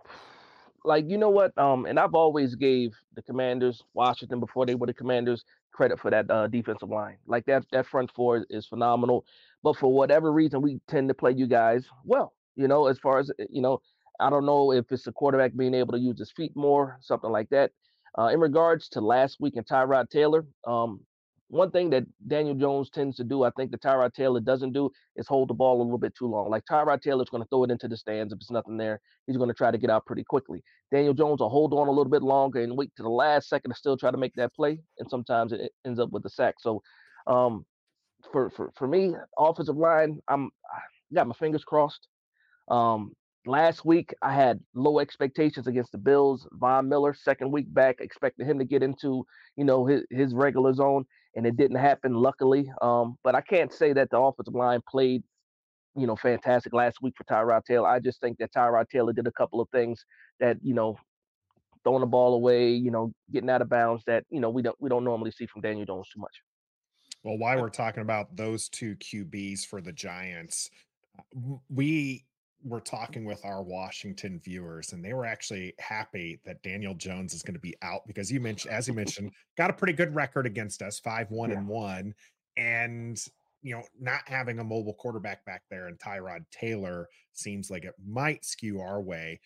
Like 0.84 1.04
you 1.08 1.18
know 1.18 1.28
what 1.28 1.56
um 1.58 1.84
and 1.86 1.98
i've 1.98 2.14
always 2.14 2.54
gave 2.54 2.92
the 3.14 3.22
commanders 3.22 3.82
washington 3.94 4.40
before 4.40 4.64
they 4.64 4.74
were 4.74 4.86
the 4.86 4.94
commanders 4.94 5.44
credit 5.72 6.00
for 6.00 6.10
that 6.10 6.28
uh, 6.30 6.46
defensive 6.48 6.88
line. 6.88 7.16
Like 7.26 7.46
that 7.46 7.64
that 7.72 7.86
front 7.86 8.10
four 8.14 8.46
is 8.48 8.66
phenomenal 8.66 9.24
but 9.62 9.76
for 9.76 9.92
whatever 9.92 10.32
reason 10.32 10.62
we 10.62 10.80
tend 10.88 11.08
to 11.08 11.14
play 11.14 11.32
you 11.32 11.46
guys 11.46 11.86
well 12.04 12.32
you 12.56 12.66
know 12.66 12.86
as 12.86 12.98
far 12.98 13.18
as 13.18 13.30
you 13.50 13.60
know 13.60 13.80
i 14.18 14.30
don't 14.30 14.46
know 14.46 14.72
if 14.72 14.90
it's 14.90 15.04
the 15.04 15.12
quarterback 15.12 15.54
being 15.56 15.74
able 15.74 15.92
to 15.92 15.98
use 15.98 16.18
his 16.18 16.32
feet 16.32 16.52
more 16.56 16.98
something 17.02 17.30
like 17.30 17.48
that. 17.50 17.72
Uh, 18.18 18.26
in 18.26 18.40
regards 18.40 18.88
to 18.88 19.00
last 19.00 19.38
week 19.40 19.56
and 19.56 19.66
Tyrod 19.66 20.10
Taylor, 20.10 20.44
um, 20.66 21.00
one 21.50 21.72
thing 21.72 21.90
that 21.90 22.04
Daniel 22.28 22.54
Jones 22.54 22.90
tends 22.90 23.16
to 23.16 23.24
do, 23.24 23.42
I 23.42 23.50
think 23.56 23.72
that 23.72 23.82
Tyrod 23.82 24.14
Taylor 24.14 24.38
doesn't 24.38 24.72
do, 24.72 24.88
is 25.16 25.26
hold 25.26 25.48
the 25.48 25.54
ball 25.54 25.80
a 25.80 25.82
little 25.82 25.98
bit 25.98 26.14
too 26.14 26.26
long. 26.26 26.48
Like 26.48 26.64
Tyrod 26.64 27.02
Taylor's 27.02 27.28
going 27.28 27.42
to 27.42 27.48
throw 27.48 27.64
it 27.64 27.72
into 27.72 27.88
the 27.88 27.96
stands 27.96 28.32
if 28.32 28.36
it's 28.36 28.52
nothing 28.52 28.76
there. 28.76 29.00
He's 29.26 29.36
going 29.36 29.48
to 29.48 29.54
try 29.54 29.72
to 29.72 29.78
get 29.78 29.90
out 29.90 30.06
pretty 30.06 30.22
quickly. 30.22 30.62
Daniel 30.92 31.12
Jones 31.12 31.40
will 31.40 31.48
hold 31.48 31.74
on 31.74 31.88
a 31.88 31.90
little 31.90 32.10
bit 32.10 32.22
longer 32.22 32.62
and 32.62 32.76
wait 32.76 32.92
to 32.96 33.02
the 33.02 33.08
last 33.08 33.48
second 33.48 33.72
to 33.72 33.76
still 33.76 33.96
try 33.96 34.12
to 34.12 34.16
make 34.16 34.34
that 34.36 34.54
play, 34.54 34.78
and 34.98 35.10
sometimes 35.10 35.52
it 35.52 35.72
ends 35.84 35.98
up 35.98 36.10
with 36.10 36.24
a 36.24 36.30
sack. 36.30 36.54
So, 36.60 36.82
um, 37.26 37.66
for 38.30 38.50
for 38.50 38.70
for 38.76 38.86
me, 38.86 39.14
offensive 39.36 39.76
line, 39.76 40.20
I'm 40.28 40.50
I 40.72 40.78
got 41.14 41.26
my 41.26 41.34
fingers 41.34 41.64
crossed. 41.64 42.06
Um, 42.68 43.12
last 43.44 43.84
week 43.84 44.14
I 44.22 44.32
had 44.32 44.60
low 44.74 45.00
expectations 45.00 45.66
against 45.66 45.90
the 45.90 45.98
Bills. 45.98 46.46
Von 46.52 46.88
Miller, 46.88 47.12
second 47.12 47.50
week 47.50 47.72
back, 47.74 47.96
expected 48.00 48.46
him 48.46 48.58
to 48.60 48.64
get 48.64 48.84
into 48.84 49.24
you 49.56 49.64
know 49.64 49.84
his, 49.84 50.02
his 50.10 50.32
regular 50.32 50.72
zone 50.72 51.06
and 51.34 51.46
it 51.46 51.56
didn't 51.56 51.78
happen, 51.78 52.14
luckily. 52.14 52.70
Um, 52.82 53.16
but 53.22 53.34
I 53.34 53.40
can't 53.40 53.72
say 53.72 53.92
that 53.92 54.10
the 54.10 54.18
offensive 54.18 54.54
line 54.54 54.80
played, 54.88 55.22
you 55.96 56.06
know, 56.06 56.16
fantastic 56.16 56.72
last 56.72 56.98
week 57.02 57.14
for 57.16 57.24
Tyrod 57.24 57.64
Taylor. 57.64 57.88
I 57.88 58.00
just 58.00 58.20
think 58.20 58.38
that 58.38 58.52
Tyrod 58.52 58.88
Taylor 58.88 59.12
did 59.12 59.26
a 59.26 59.32
couple 59.32 59.60
of 59.60 59.68
things 59.70 60.04
that, 60.40 60.56
you 60.62 60.74
know, 60.74 60.96
throwing 61.84 62.00
the 62.00 62.06
ball 62.06 62.34
away, 62.34 62.70
you 62.70 62.90
know, 62.90 63.12
getting 63.32 63.50
out 63.50 63.62
of 63.62 63.68
bounds 63.68 64.02
that, 64.06 64.24
you 64.30 64.40
know, 64.40 64.50
we 64.50 64.62
don't 64.62 64.76
we 64.80 64.88
don't 64.88 65.04
normally 65.04 65.30
see 65.30 65.46
from 65.46 65.62
Daniel 65.62 65.86
Jones 65.86 66.08
too 66.12 66.20
much. 66.20 66.42
Well, 67.22 67.38
while 67.38 67.60
we're 67.60 67.68
talking 67.68 68.02
about 68.02 68.36
those 68.36 68.68
two 68.68 68.96
QBs 68.96 69.66
for 69.66 69.80
the 69.80 69.92
Giants, 69.92 70.70
we 71.68 72.24
were 72.64 72.80
talking 72.80 73.24
with 73.24 73.44
our 73.44 73.62
Washington 73.62 74.40
viewers, 74.42 74.92
and 74.92 75.04
they 75.04 75.14
were 75.14 75.24
actually 75.24 75.74
happy 75.78 76.40
that 76.44 76.62
Daniel 76.62 76.94
Jones 76.94 77.34
is 77.34 77.42
going 77.42 77.54
to 77.54 77.60
be 77.60 77.74
out 77.82 78.02
because 78.06 78.30
you 78.30 78.40
mentioned, 78.40 78.72
as 78.72 78.86
you 78.86 78.94
mentioned, 79.02 79.32
got 79.56 79.70
a 79.70 79.74
pretty 79.74 79.92
good 79.92 80.14
record 80.14 80.46
against 80.46 80.82
us, 80.82 80.98
five 80.98 81.30
one 81.30 81.50
yeah. 81.50 81.58
and 81.58 81.68
one, 81.68 82.14
and 82.56 83.22
you 83.62 83.74
know, 83.74 83.82
not 84.00 84.22
having 84.26 84.58
a 84.58 84.64
mobile 84.64 84.94
quarterback 84.94 85.44
back 85.44 85.62
there 85.70 85.88
and 85.88 85.98
Tyrod 85.98 86.44
Taylor 86.50 87.08
seems 87.32 87.70
like 87.70 87.84
it 87.84 87.94
might 88.06 88.44
skew 88.44 88.80
our 88.80 89.00
way. 89.00 89.40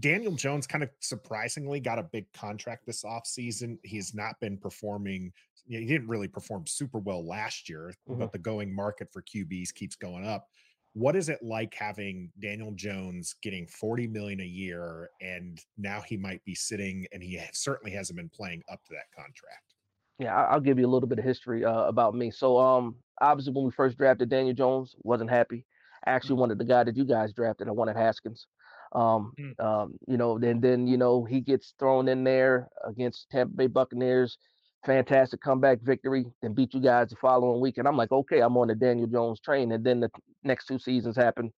Daniel 0.00 0.32
Jones 0.32 0.66
kind 0.66 0.82
of 0.82 0.90
surprisingly 1.00 1.78
got 1.78 1.98
a 1.98 2.02
big 2.02 2.32
contract 2.32 2.86
this 2.86 3.04
offseason. 3.04 3.78
He's 3.82 4.14
not 4.14 4.40
been 4.40 4.56
performing, 4.56 5.32
he 5.66 5.84
didn't 5.84 6.08
really 6.08 6.28
perform 6.28 6.66
super 6.66 6.98
well 6.98 7.26
last 7.26 7.68
year, 7.68 7.92
mm-hmm. 8.08 8.20
but 8.20 8.32
the 8.32 8.38
going 8.38 8.74
market 8.74 9.12
for 9.12 9.22
QBs 9.22 9.74
keeps 9.74 9.96
going 9.96 10.26
up. 10.26 10.48
What 10.94 11.16
is 11.16 11.28
it 11.28 11.42
like 11.42 11.74
having 11.74 12.30
Daniel 12.40 12.72
Jones 12.72 13.34
getting 13.42 13.66
40 13.66 14.08
million 14.08 14.40
a 14.40 14.44
year 14.44 15.08
and 15.20 15.58
now 15.78 16.02
he 16.02 16.16
might 16.16 16.44
be 16.44 16.54
sitting 16.54 17.06
and 17.12 17.22
he 17.22 17.40
certainly 17.52 17.92
hasn't 17.92 18.18
been 18.18 18.28
playing 18.28 18.62
up 18.70 18.80
to 18.84 18.94
that 18.94 19.10
contract? 19.16 19.72
Yeah, 20.18 20.36
I'll 20.36 20.60
give 20.60 20.78
you 20.78 20.86
a 20.86 20.90
little 20.90 21.08
bit 21.08 21.18
of 21.18 21.24
history 21.24 21.64
uh, 21.64 21.84
about 21.84 22.14
me. 22.14 22.30
So, 22.30 22.58
um, 22.58 22.96
obviously, 23.20 23.54
when 23.54 23.64
we 23.64 23.70
first 23.70 23.96
drafted 23.96 24.28
Daniel 24.28 24.54
Jones, 24.54 24.94
wasn't 25.02 25.30
happy. 25.30 25.64
I 26.06 26.10
actually 26.10 26.34
mm-hmm. 26.34 26.40
wanted 26.40 26.58
the 26.58 26.64
guy 26.64 26.84
that 26.84 26.96
you 26.96 27.04
guys 27.04 27.32
drafted. 27.32 27.68
I 27.68 27.72
wanted 27.72 27.96
Haskins. 27.96 28.46
Um, 28.94 29.32
mm. 29.40 29.58
um, 29.64 29.94
you 30.06 30.18
know, 30.18 30.38
then 30.38 30.60
then 30.60 30.86
you 30.86 30.98
know 30.98 31.24
he 31.24 31.40
gets 31.40 31.74
thrown 31.78 32.08
in 32.08 32.24
there 32.24 32.68
against 32.86 33.30
Tampa 33.30 33.54
Bay 33.54 33.66
Buccaneers, 33.66 34.36
fantastic 34.84 35.40
comeback 35.40 35.80
victory, 35.82 36.26
then 36.40 36.54
beat 36.54 36.74
you 36.74 36.80
guys 36.80 37.10
the 37.10 37.16
following 37.16 37.60
week, 37.60 37.78
and 37.78 37.86
I'm 37.86 37.96
like, 37.96 38.12
okay, 38.12 38.40
I'm 38.40 38.56
on 38.56 38.68
the 38.68 38.74
Daniel 38.74 39.06
Jones 39.06 39.40
train, 39.40 39.72
and 39.72 39.84
then 39.84 40.00
the 40.00 40.10
next 40.42 40.66
two 40.66 40.78
seasons 40.78 41.16
happen, 41.16 41.52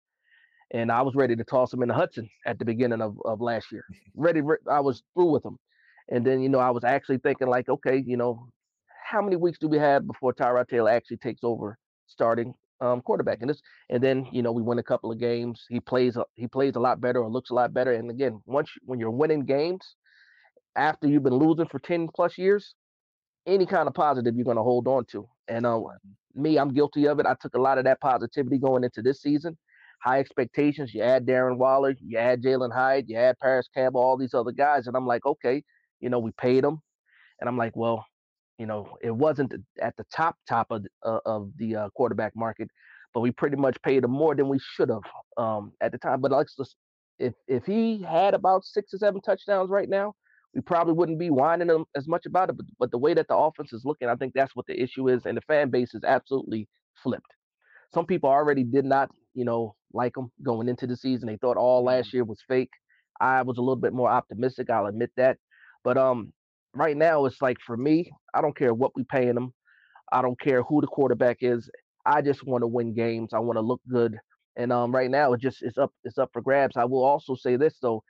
and 0.70 0.90
I 0.90 1.02
was 1.02 1.14
ready 1.14 1.36
to 1.36 1.44
toss 1.44 1.72
him 1.72 1.82
in 1.82 1.88
the 1.88 1.94
Hudson 1.94 2.28
at 2.46 2.58
the 2.58 2.64
beginning 2.64 3.00
of, 3.00 3.16
of 3.24 3.40
last 3.40 3.72
year, 3.72 3.84
ready, 4.14 4.40
I 4.70 4.80
was 4.80 5.02
through 5.14 5.30
with 5.30 5.44
him, 5.44 5.58
and 6.10 6.26
then 6.26 6.40
you 6.40 6.48
know 6.48 6.58
I 6.58 6.70
was 6.70 6.84
actually 6.84 7.18
thinking 7.18 7.48
like, 7.48 7.68
okay, 7.68 8.02
you 8.06 8.16
know, 8.16 8.48
how 9.04 9.22
many 9.22 9.36
weeks 9.36 9.58
do 9.58 9.68
we 9.68 9.78
have 9.78 10.06
before 10.06 10.34
Tyrod 10.34 10.68
Taylor 10.68 10.90
actually 10.90 11.18
takes 11.18 11.44
over 11.44 11.78
starting 12.06 12.54
um, 12.80 13.00
quarterback. 13.00 13.38
And 13.40 13.50
this, 13.50 13.62
and 13.90 14.02
then 14.02 14.26
you 14.32 14.42
know 14.42 14.52
we 14.52 14.62
win 14.62 14.78
a 14.78 14.82
couple 14.82 15.10
of 15.10 15.18
games. 15.18 15.64
He 15.68 15.80
plays 15.80 16.16
he 16.34 16.46
plays 16.46 16.76
a 16.76 16.80
lot 16.80 17.00
better 17.00 17.22
or 17.22 17.30
looks 17.30 17.50
a 17.50 17.54
lot 17.54 17.72
better. 17.72 17.92
And 17.92 18.10
again, 18.10 18.40
once 18.46 18.70
when 18.84 18.98
you're 18.98 19.10
winning 19.10 19.44
games 19.44 19.96
after 20.76 21.08
you've 21.08 21.22
been 21.22 21.34
losing 21.34 21.66
for 21.66 21.78
ten 21.78 22.08
plus 22.14 22.38
years, 22.38 22.74
any 23.46 23.66
kind 23.66 23.88
of 23.88 23.94
positive 23.94 24.34
you're 24.36 24.44
going 24.44 24.56
to 24.56 24.62
hold 24.62 24.88
on 24.88 25.04
to. 25.06 25.28
And 25.48 25.66
uh, 25.66 25.80
me, 26.34 26.58
I'm 26.58 26.72
guilty 26.72 27.06
of 27.06 27.18
it. 27.20 27.26
I 27.26 27.34
took 27.40 27.54
a 27.54 27.60
lot 27.60 27.78
of 27.78 27.84
that 27.84 28.00
positivity 28.00 28.58
going 28.58 28.84
into 28.84 29.02
this 29.02 29.20
season. 29.20 29.56
High 30.02 30.20
expectations. 30.20 30.92
You 30.92 31.02
add 31.02 31.26
Darren 31.26 31.56
Waller, 31.56 31.94
you 32.00 32.18
add 32.18 32.42
Jalin 32.42 32.72
Hyatt, 32.72 33.08
you 33.08 33.16
add 33.16 33.38
Parris 33.38 33.68
Campbell, 33.74 34.02
all 34.02 34.18
these 34.18 34.34
other 34.34 34.52
guys, 34.52 34.86
and 34.86 34.96
I'm 34.96 35.06
like, 35.06 35.24
okay, 35.24 35.62
you 36.00 36.10
know, 36.10 36.18
we 36.18 36.30
paid 36.32 36.62
them, 36.62 36.82
and 37.40 37.48
I'm 37.48 37.56
like, 37.56 37.74
well, 37.74 38.04
you 38.58 38.66
know, 38.66 38.98
it 39.00 39.10
wasn't 39.10 39.54
at 39.80 39.96
the 39.96 40.04
top 40.14 40.36
top 40.46 40.66
of 40.70 40.84
uh, 41.04 41.20
of 41.24 41.50
the 41.56 41.76
uh, 41.76 41.88
quarterback 41.96 42.36
market, 42.36 42.68
but 43.14 43.20
we 43.20 43.30
pretty 43.30 43.56
much 43.56 43.80
paid 43.82 44.04
him 44.04 44.10
more 44.10 44.34
than 44.34 44.48
we 44.48 44.58
should 44.58 44.90
have 44.90 45.02
um, 45.38 45.72
at 45.80 45.90
the 45.90 45.98
time. 45.98 46.20
But 46.20 46.32
let's 46.32 46.54
just, 46.54 46.76
if 47.18 47.32
if 47.48 47.64
he 47.64 48.02
had 48.02 48.34
about 48.34 48.64
six 48.64 48.92
or 48.92 48.98
seven 48.98 49.22
touchdowns 49.22 49.70
right 49.70 49.88
now, 49.88 50.14
we 50.54 50.60
probably 50.60 50.94
wouldn't 50.94 51.18
be 51.18 51.30
whining 51.30 51.68
him 51.68 51.84
as 51.96 52.06
much 52.06 52.26
about 52.26 52.50
it. 52.50 52.56
But, 52.56 52.66
but 52.78 52.90
the 52.90 52.98
way 52.98 53.14
that 53.14 53.28
the 53.28 53.36
offense 53.36 53.72
is 53.72 53.84
looking, 53.84 54.08
I 54.08 54.14
think 54.14 54.32
that's 54.34 54.54
what 54.54 54.66
the 54.66 54.80
issue 54.80 55.08
is, 55.08 55.26
and 55.26 55.36
the 55.36 55.42
fan 55.42 55.70
base 55.70 55.94
is 55.94 56.04
absolutely 56.04 56.68
flipped. 57.02 57.32
Some 57.92 58.06
people 58.06 58.30
already 58.30 58.64
did 58.64 58.84
not, 58.84 59.10
you 59.34 59.44
know, 59.44 59.74
like 59.92 60.14
them 60.14 60.30
going 60.42 60.68
into 60.68 60.86
the 60.86 60.96
season. 60.96 61.28
They 61.28 61.36
thought 61.36 61.56
all 61.56 61.84
last 61.84 62.08
mm-hmm. 62.08 62.18
year 62.18 62.24
was 62.24 62.40
fake. 62.48 62.70
I 63.20 63.42
was 63.42 63.58
a 63.58 63.60
little 63.60 63.76
bit 63.76 63.92
more 63.92 64.10
optimistic. 64.10 64.70
I'll 64.70 64.86
admit 64.86 65.10
that. 65.16 65.38
But 65.84 65.96
um, 65.96 66.32
right 66.74 66.96
now 66.96 67.24
it's 67.26 67.40
like 67.40 67.58
for 67.64 67.76
me, 67.76 68.10
I 68.34 68.40
don't 68.40 68.56
care 68.56 68.74
what 68.74 68.92
we 68.96 69.04
paying 69.04 69.34
them. 69.34 69.52
I 70.12 70.22
don't 70.22 70.40
care 70.40 70.62
who 70.62 70.80
the 70.80 70.86
quarterback 70.86 71.38
is. 71.40 71.68
I 72.06 72.22
just 72.22 72.44
want 72.44 72.62
to 72.62 72.66
win 72.66 72.94
games. 72.94 73.30
I 73.32 73.38
want 73.38 73.56
to 73.56 73.62
look 73.62 73.80
good. 73.88 74.18
And 74.56 74.72
um, 74.72 74.92
right 74.92 75.10
now 75.10 75.32
it 75.32 75.40
just 75.40 75.62
it's 75.62 75.78
up 75.78 75.92
it's 76.04 76.18
up 76.18 76.30
for 76.32 76.42
grabs. 76.42 76.76
I 76.76 76.84
will 76.84 77.04
also 77.04 77.34
say 77.34 77.56
this 77.56 77.76
though, 77.80 78.02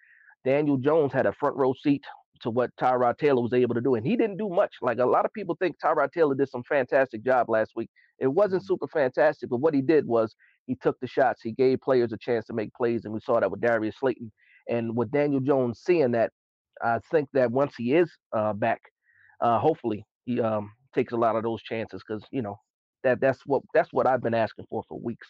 Daniel 0.45 0.77
Jones 0.77 1.13
had 1.13 1.27
a 1.27 1.33
front 1.33 1.57
row 1.57 1.75
seat 1.83 2.05
to 2.41 2.51
what 2.51 2.71
Tyrod 2.81 3.19
Taylor 3.19 3.43
was 3.43 3.53
able 3.53 3.75
to 3.75 3.81
do, 3.81 3.95
and 3.95 4.07
he 4.07 4.17
didn't 4.17 4.37
do 4.37 4.49
much. 4.49 4.75
Like 4.83 4.99
a 4.99 5.07
lot 5.07 5.25
of 5.25 5.33
people 5.33 5.57
think 5.59 5.77
Tyrod 5.83 6.13
Taylor 6.13 6.35
did 6.35 6.49
some 6.49 6.63
fantastic 6.65 7.25
job 7.25 7.49
last 7.49 7.73
week. 7.77 7.91
It 8.19 8.29
wasn't 8.29 8.63
mm-hmm. 8.63 8.67
super 8.67 8.89
fantastic, 8.89 9.51
but 9.51 9.59
what 9.59 9.75
he 9.75 9.83
did 9.83 10.07
was 10.07 10.35
he 10.67 10.77
took 10.77 10.99
the 11.01 11.07
shots. 11.07 11.43
He 11.43 11.53
gave 11.53 11.81
players 11.81 12.13
a 12.13 12.19
chance 12.19 12.47
to 12.47 12.53
make 12.53 12.73
plays, 12.75 13.05
and 13.05 13.15
we 13.15 13.21
saw 13.21 13.41
that 13.41 13.51
with 13.51 13.61
Darius 13.61 13.97
Slayton. 13.99 14.33
And 14.69 14.97
with 14.97 15.11
Daniel 15.11 15.41
Jones 15.41 15.81
seeing 15.85 16.13
that, 16.13 16.31
I 16.83 16.99
think 17.11 17.29
that 17.35 17.51
once 17.51 17.75
he 17.77 17.95
is 17.95 18.11
uh, 18.33 18.53
back, 18.53 18.81
uh, 19.41 19.59
hopefully 19.59 20.07
he 20.25 20.41
um, 20.41 20.73
takes 20.95 21.13
a 21.13 21.17
lot 21.17 21.37
of 21.37 21.43
those 21.43 21.63
chances 21.63 22.03
because 22.07 22.25
you 22.31 22.43
know 22.43 22.57
that 23.03 23.21
that's 23.21 23.41
what 23.47 23.63
that's 23.75 23.93
what 23.93 24.07
I've 24.07 24.23
been 24.23 24.35
asking 24.35 24.67
for 24.71 24.83
for 24.89 24.99
weeks. 24.99 25.29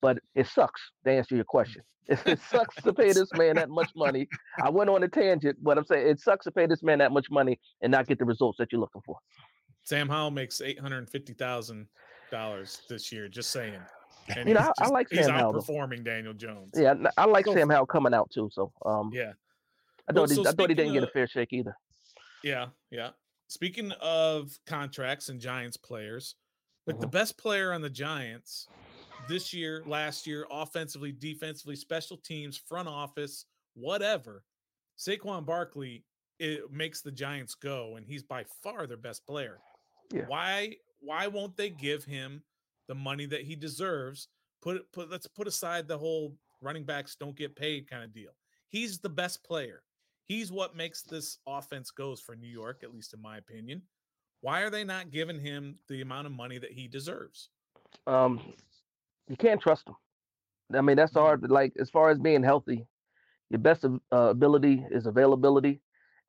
But 0.00 0.18
it 0.34 0.46
sucks 0.46 0.80
to 1.04 1.10
answer 1.10 1.34
your 1.34 1.44
question. 1.44 1.82
It, 2.06 2.20
it 2.26 2.40
sucks 2.40 2.76
to 2.82 2.92
pay 2.92 3.12
this 3.12 3.32
man 3.34 3.56
that 3.56 3.68
much 3.70 3.90
money. 3.96 4.28
I 4.62 4.70
went 4.70 4.90
on 4.90 5.02
a 5.02 5.08
tangent, 5.08 5.58
but 5.62 5.78
I'm 5.78 5.84
saying 5.84 6.08
it 6.08 6.20
sucks 6.20 6.44
to 6.44 6.50
pay 6.50 6.66
this 6.66 6.82
man 6.82 6.98
that 6.98 7.12
much 7.12 7.30
money 7.30 7.58
and 7.82 7.90
not 7.90 8.06
get 8.06 8.18
the 8.18 8.24
results 8.24 8.58
that 8.58 8.72
you're 8.72 8.80
looking 8.80 9.02
for. 9.04 9.16
Sam 9.84 10.08
Howell 10.08 10.30
makes 10.30 10.60
eight 10.60 10.78
hundred 10.78 11.08
fifty 11.08 11.32
thousand 11.32 11.86
dollars 12.30 12.82
this 12.88 13.10
year. 13.10 13.28
Just 13.28 13.50
saying. 13.50 13.80
And 14.36 14.46
you 14.46 14.54
know, 14.54 14.60
I, 14.60 14.66
just, 14.66 14.82
I, 14.82 14.88
like 14.88 15.08
Sam 15.08 15.18
he's 15.18 15.28
Howell. 15.28 15.54
outperforming 15.54 16.04
Daniel 16.04 16.34
Jones. 16.34 16.74
Yeah, 16.76 16.94
I 17.16 17.24
like 17.24 17.46
so, 17.46 17.54
Sam 17.54 17.70
Howell 17.70 17.86
coming 17.86 18.12
out 18.12 18.30
too. 18.30 18.50
So, 18.52 18.70
um, 18.84 19.10
yeah, 19.12 19.32
I 20.08 20.12
thought, 20.12 20.20
well, 20.20 20.28
so 20.28 20.42
he, 20.42 20.48
I 20.48 20.52
thought 20.52 20.68
he 20.68 20.74
didn't 20.74 20.88
of, 20.88 20.94
get 21.00 21.02
a 21.04 21.12
fair 21.12 21.26
shake 21.26 21.52
either. 21.52 21.74
Yeah, 22.42 22.66
yeah. 22.90 23.10
Speaking 23.48 23.92
of 24.02 24.50
contracts 24.66 25.30
and 25.30 25.40
Giants 25.40 25.78
players, 25.78 26.34
like 26.86 26.96
mm-hmm. 26.96 27.00
the 27.02 27.08
best 27.08 27.38
player 27.38 27.72
on 27.72 27.80
the 27.80 27.90
Giants 27.90 28.68
this 29.28 29.52
year, 29.52 29.82
last 29.86 30.26
year, 30.26 30.46
offensively, 30.50 31.12
defensively, 31.12 31.76
special 31.76 32.16
teams, 32.16 32.56
front 32.56 32.88
office, 32.88 33.44
whatever, 33.74 34.44
Saquon 34.98 35.46
Barkley 35.46 36.04
it 36.38 36.70
makes 36.72 37.00
the 37.00 37.10
Giants 37.10 37.54
go, 37.54 37.96
and 37.96 38.06
he's 38.06 38.22
by 38.22 38.44
far 38.62 38.86
their 38.86 38.96
best 38.96 39.26
player. 39.26 39.58
Yeah. 40.12 40.24
Why 40.26 40.76
why 41.00 41.26
won't 41.26 41.56
they 41.56 41.70
give 41.70 42.04
him 42.04 42.42
the 42.86 42.94
money 42.94 43.26
that 43.26 43.42
he 43.42 43.56
deserves? 43.56 44.28
Put 44.62 44.90
put 44.92 45.10
let's 45.10 45.26
put 45.26 45.48
aside 45.48 45.88
the 45.88 45.98
whole 45.98 46.36
running 46.60 46.84
backs 46.84 47.16
don't 47.18 47.36
get 47.36 47.56
paid 47.56 47.88
kind 47.88 48.04
of 48.04 48.12
deal. 48.12 48.30
He's 48.68 48.98
the 48.98 49.08
best 49.08 49.44
player. 49.44 49.82
He's 50.26 50.52
what 50.52 50.76
makes 50.76 51.02
this 51.02 51.38
offense 51.46 51.90
goes 51.90 52.20
for 52.20 52.36
New 52.36 52.48
York, 52.48 52.80
at 52.82 52.92
least 52.92 53.14
in 53.14 53.22
my 53.22 53.38
opinion. 53.38 53.82
Why 54.40 54.60
are 54.60 54.70
they 54.70 54.84
not 54.84 55.10
giving 55.10 55.40
him 55.40 55.76
the 55.88 56.02
amount 56.02 56.26
of 56.26 56.32
money 56.32 56.58
that 56.58 56.70
he 56.70 56.86
deserves? 56.86 57.48
Um, 58.06 58.40
you 59.28 59.36
can't 59.36 59.60
trust 59.60 59.88
him. 59.88 59.94
I 60.74 60.80
mean, 60.80 60.96
that's 60.96 61.14
hard. 61.14 61.42
Mm-hmm. 61.42 61.52
Like 61.52 61.72
as 61.80 61.90
far 61.90 62.10
as 62.10 62.18
being 62.18 62.42
healthy, 62.42 62.86
your 63.50 63.60
best 63.60 63.84
uh, 63.84 64.16
ability 64.16 64.84
is 64.90 65.06
availability. 65.06 65.80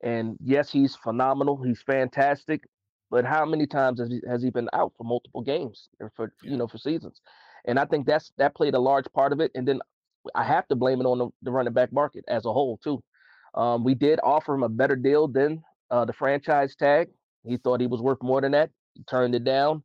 And 0.02 0.36
yes, 0.42 0.70
he's 0.70 0.96
phenomenal. 0.96 1.62
He's 1.62 1.82
fantastic. 1.82 2.64
But 3.10 3.24
how 3.24 3.44
many 3.44 3.66
times 3.66 4.00
has 4.00 4.08
he, 4.08 4.20
has 4.28 4.42
he 4.42 4.50
been 4.50 4.68
out 4.72 4.92
for 4.96 5.04
multiple 5.04 5.42
games 5.42 5.88
or 5.98 6.12
for 6.16 6.32
you 6.42 6.56
know 6.56 6.68
for 6.68 6.78
seasons? 6.78 7.20
And 7.66 7.78
I 7.78 7.84
think 7.84 8.06
that's 8.06 8.32
that 8.38 8.54
played 8.54 8.74
a 8.74 8.78
large 8.78 9.06
part 9.12 9.32
of 9.32 9.40
it. 9.40 9.50
And 9.54 9.66
then 9.66 9.80
I 10.34 10.44
have 10.44 10.68
to 10.68 10.76
blame 10.76 11.00
it 11.00 11.06
on 11.06 11.18
the, 11.18 11.28
the 11.42 11.50
running 11.50 11.72
back 11.72 11.92
market 11.92 12.24
as 12.28 12.46
a 12.46 12.52
whole 12.52 12.78
too. 12.82 13.02
Um, 13.54 13.84
we 13.84 13.94
did 13.94 14.20
offer 14.22 14.54
him 14.54 14.62
a 14.62 14.68
better 14.68 14.96
deal 14.96 15.26
than 15.26 15.62
uh, 15.90 16.04
the 16.04 16.12
franchise 16.12 16.76
tag. 16.76 17.08
He 17.44 17.56
thought 17.56 17.80
he 17.80 17.86
was 17.86 18.00
worth 18.00 18.22
more 18.22 18.40
than 18.40 18.52
that. 18.52 18.70
He 18.94 19.02
turned 19.04 19.34
it 19.34 19.44
down. 19.44 19.82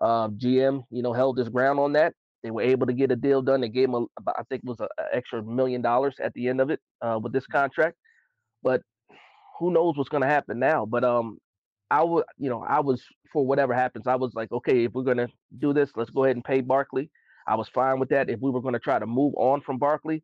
Uh, 0.00 0.28
GM, 0.28 0.84
you 0.90 1.02
know, 1.02 1.12
held 1.12 1.38
his 1.38 1.48
ground 1.48 1.80
on 1.80 1.94
that. 1.94 2.14
They 2.48 2.52
were 2.52 2.62
able 2.62 2.86
to 2.86 2.94
get 2.94 3.12
a 3.12 3.16
deal 3.16 3.42
done. 3.42 3.60
They 3.60 3.68
gave 3.68 3.90
him, 3.90 3.94
a, 3.94 4.30
I 4.30 4.42
think, 4.48 4.62
it 4.64 4.64
was 4.64 4.80
an 4.80 4.88
extra 5.12 5.42
million 5.42 5.82
dollars 5.82 6.16
at 6.18 6.32
the 6.32 6.48
end 6.48 6.62
of 6.62 6.70
it 6.70 6.80
uh, 7.02 7.20
with 7.22 7.34
this 7.34 7.46
contract. 7.46 7.98
But 8.62 8.80
who 9.58 9.70
knows 9.70 9.98
what's 9.98 10.08
going 10.08 10.22
to 10.22 10.28
happen 10.28 10.58
now? 10.58 10.86
But 10.86 11.04
um, 11.04 11.36
I 11.90 12.02
would, 12.02 12.24
you 12.38 12.48
know, 12.48 12.64
I 12.66 12.80
was 12.80 13.04
for 13.34 13.46
whatever 13.46 13.74
happens. 13.74 14.06
I 14.06 14.16
was 14.16 14.32
like, 14.34 14.50
okay, 14.50 14.84
if 14.84 14.92
we're 14.94 15.02
going 15.02 15.18
to 15.18 15.28
do 15.58 15.74
this, 15.74 15.90
let's 15.94 16.08
go 16.08 16.24
ahead 16.24 16.36
and 16.36 16.44
pay 16.44 16.62
Barkley. 16.62 17.10
I 17.46 17.54
was 17.54 17.68
fine 17.68 17.98
with 17.98 18.08
that. 18.08 18.30
If 18.30 18.40
we 18.40 18.50
were 18.50 18.62
going 18.62 18.72
to 18.72 18.80
try 18.80 18.98
to 18.98 19.06
move 19.06 19.34
on 19.36 19.60
from 19.60 19.76
Barkley, 19.76 20.22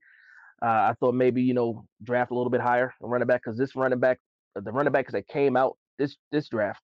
uh, 0.63 0.67
I 0.67 0.95
thought 0.99 1.15
maybe 1.15 1.43
you 1.43 1.53
know 1.53 1.85
draft 2.03 2.31
a 2.31 2.35
little 2.35 2.49
bit 2.49 2.63
higher 2.63 2.95
running 3.03 3.29
back 3.29 3.43
because 3.45 3.59
this 3.59 3.77
running 3.77 4.01
back, 4.01 4.19
the 4.55 4.73
running 4.73 4.95
backs 4.95 5.13
that 5.13 5.29
came 5.29 5.59
out 5.59 5.77
this 5.99 6.17
this 6.33 6.49
draft, 6.49 6.81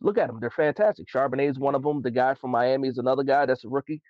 look 0.00 0.18
at 0.18 0.28
them, 0.28 0.38
they're 0.40 0.50
fantastic. 0.50 1.06
Charbonnet 1.08 1.50
is 1.50 1.58
one 1.58 1.74
of 1.74 1.82
them. 1.82 2.02
The 2.02 2.10
guy 2.10 2.34
from 2.34 2.50
Miami 2.50 2.88
is 2.88 2.98
another 2.98 3.22
guy 3.22 3.46
that's 3.46 3.64
a 3.64 3.68
rookie. 3.68 4.00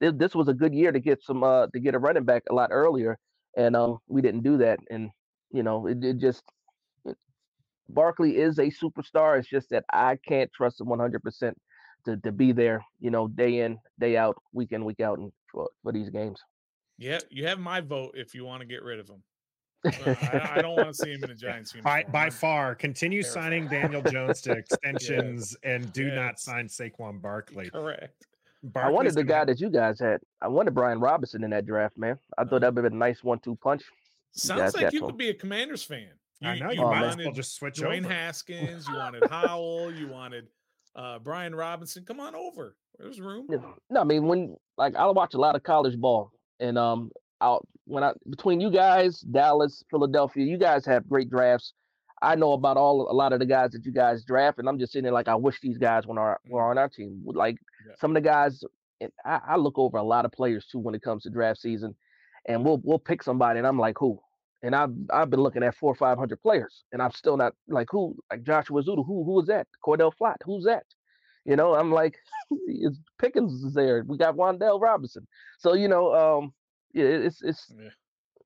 This, 0.00 0.12
this 0.16 0.34
was 0.34 0.48
a 0.48 0.54
good 0.54 0.74
year 0.74 0.92
to 0.92 1.00
get 1.00 1.22
some 1.22 1.42
uh, 1.42 1.68
to 1.68 1.80
get 1.80 1.94
a 1.94 1.98
running 1.98 2.24
back 2.24 2.44
a 2.50 2.54
lot 2.54 2.70
earlier, 2.72 3.18
and 3.56 3.74
um, 3.74 3.98
we 4.08 4.20
didn't 4.20 4.42
do 4.42 4.58
that. 4.58 4.78
And 4.90 5.10
you 5.50 5.62
know, 5.62 5.86
it, 5.86 6.04
it 6.04 6.18
just 6.18 6.42
it, 7.04 7.16
Barkley 7.88 8.36
is 8.36 8.58
a 8.58 8.70
superstar. 8.70 9.38
It's 9.38 9.48
just 9.48 9.70
that 9.70 9.84
I 9.92 10.18
can't 10.26 10.50
trust 10.52 10.80
him 10.80 10.88
100 10.88 11.22
percent 11.22 11.56
to 12.04 12.16
to 12.18 12.32
be 12.32 12.52
there. 12.52 12.84
You 13.00 13.10
know, 13.10 13.28
day 13.28 13.60
in 13.60 13.78
day 13.98 14.16
out, 14.16 14.36
week 14.52 14.72
in 14.72 14.84
week 14.84 15.00
out, 15.00 15.18
and 15.18 15.32
for, 15.50 15.70
for 15.82 15.92
these 15.92 16.10
games. 16.10 16.40
Yeah, 16.98 17.18
you 17.30 17.46
have 17.46 17.58
my 17.58 17.80
vote 17.80 18.14
if 18.14 18.34
you 18.34 18.44
want 18.44 18.60
to 18.60 18.66
get 18.66 18.82
rid 18.82 18.98
of 18.98 19.08
him. 19.08 19.22
I, 20.06 20.52
I, 20.56 20.62
don't 20.62 20.76
want 20.76 20.88
to 20.88 20.94
see 20.94 21.12
him 21.12 21.24
in 21.24 21.30
a 21.30 21.34
Giants 21.34 21.74
uniform. 21.74 22.04
By, 22.04 22.10
by 22.10 22.30
far, 22.30 22.74
continue 22.74 23.22
signing 23.22 23.68
Daniel 23.68 24.02
Jones 24.02 24.40
to 24.42 24.52
extensions 24.58 25.56
yes. 25.62 25.74
and 25.74 25.92
do 25.92 26.06
yes. 26.06 26.14
not 26.14 26.40
sign 26.40 26.68
Saquon 26.68 27.20
Barkley. 27.20 27.70
Correct. 27.70 28.26
Barkley's 28.62 28.88
I 28.88 28.94
wanted 28.94 29.14
the 29.14 29.24
guy 29.24 29.44
that 29.44 29.60
you 29.60 29.70
guys 29.70 30.00
had. 30.00 30.20
I 30.40 30.48
wanted 30.48 30.74
Brian 30.74 30.98
Robinson 30.98 31.44
in 31.44 31.50
that 31.50 31.66
draft, 31.66 31.96
man. 31.96 32.18
I 32.36 32.44
thought 32.44 32.62
that 32.62 32.74
would 32.74 32.84
have 32.84 32.90
been 32.90 33.00
a 33.00 33.04
nice 33.04 33.22
one-two 33.22 33.56
punch. 33.56 33.84
Sounds 34.32 34.74
like 34.74 34.92
you 34.92 35.02
could 35.02 35.16
be 35.16 35.30
a 35.30 35.34
Commanders 35.34 35.82
fan. 35.82 36.08
You, 36.40 36.48
I 36.48 36.58
know 36.58 36.70
you, 36.70 36.80
you 36.80 36.86
might 36.86 37.04
as 37.04 37.16
well 37.16 37.32
just 37.32 37.56
switch 37.56 37.76
Dwayne 37.76 38.04
over. 38.04 38.12
Haskins, 38.12 38.86
you 38.88 38.94
wanted 38.94 39.24
Howell, 39.30 39.92
you 39.94 40.08
wanted 40.08 40.48
uh, 40.94 41.18
Brian 41.18 41.54
Robinson. 41.54 42.04
Come 42.04 42.20
on 42.20 42.34
over. 42.34 42.76
There's 42.98 43.20
room. 43.20 43.46
No, 43.90 44.00
I 44.00 44.04
mean 44.04 44.26
when 44.26 44.56
like 44.76 44.94
I 44.96 45.06
watch 45.06 45.34
a 45.34 45.38
lot 45.38 45.54
of 45.54 45.62
college 45.62 45.98
ball, 45.98 46.32
and 46.60 46.76
um, 46.76 47.10
out 47.40 47.66
when 47.84 48.02
I 48.02 48.12
between 48.28 48.60
you 48.60 48.70
guys, 48.70 49.20
Dallas, 49.20 49.84
Philadelphia, 49.90 50.44
you 50.44 50.58
guys 50.58 50.84
have 50.86 51.08
great 51.08 51.30
drafts. 51.30 51.72
I 52.22 52.34
know 52.34 52.52
about 52.52 52.76
all 52.76 53.10
a 53.10 53.12
lot 53.12 53.32
of 53.32 53.40
the 53.40 53.46
guys 53.46 53.72
that 53.72 53.84
you 53.84 53.92
guys 53.92 54.24
draft, 54.24 54.58
and 54.58 54.68
I'm 54.68 54.78
just 54.78 54.92
sitting 54.92 55.04
there 55.04 55.12
like 55.12 55.28
I 55.28 55.34
wish 55.34 55.60
these 55.60 55.78
guys 55.78 56.06
were, 56.06 56.18
our, 56.18 56.40
were 56.48 56.62
on 56.62 56.78
our 56.78 56.88
team. 56.88 57.22
Like 57.24 57.56
yeah. 57.86 57.94
some 58.00 58.10
of 58.10 58.14
the 58.14 58.26
guys, 58.26 58.64
and 59.00 59.12
I, 59.24 59.40
I, 59.48 59.56
look 59.56 59.78
over 59.78 59.98
a 59.98 60.02
lot 60.02 60.24
of 60.24 60.32
players 60.32 60.66
too 60.66 60.78
when 60.78 60.94
it 60.94 61.02
comes 61.02 61.24
to 61.24 61.30
draft 61.30 61.60
season, 61.60 61.94
and 62.46 62.64
we'll 62.64 62.80
we'll 62.82 62.98
pick 62.98 63.22
somebody, 63.22 63.58
and 63.58 63.66
I'm 63.66 63.78
like 63.78 63.96
who, 63.98 64.18
and 64.62 64.74
I've 64.74 64.94
I've 65.12 65.30
been 65.30 65.40
looking 65.40 65.62
at 65.62 65.76
four 65.76 65.92
or 65.92 65.96
five 65.96 66.16
hundred 66.16 66.40
players, 66.40 66.84
and 66.92 67.02
I'm 67.02 67.12
still 67.12 67.36
not 67.36 67.52
like 67.68 67.88
who 67.90 68.16
like 68.30 68.42
Joshua 68.44 68.82
Ezeudu, 68.82 69.06
who 69.06 69.24
who 69.24 69.40
is 69.40 69.46
that? 69.48 69.66
Cordell 69.84 70.12
Flott, 70.18 70.36
who's 70.44 70.64
that? 70.64 70.84
You 71.44 71.54
know, 71.54 71.74
I'm 71.74 71.92
like, 71.92 72.16
Pickens 73.20 73.62
is 73.62 73.74
there. 73.74 74.02
We 74.04 74.18
got 74.18 74.34
Wan'Dale 74.36 74.80
Robinson. 74.80 75.28
So 75.58 75.74
you 75.74 75.86
know, 75.86 76.14
um, 76.14 76.54
yeah, 76.92 77.04
it's 77.04 77.42
it's 77.42 77.72
yeah. 77.78 77.88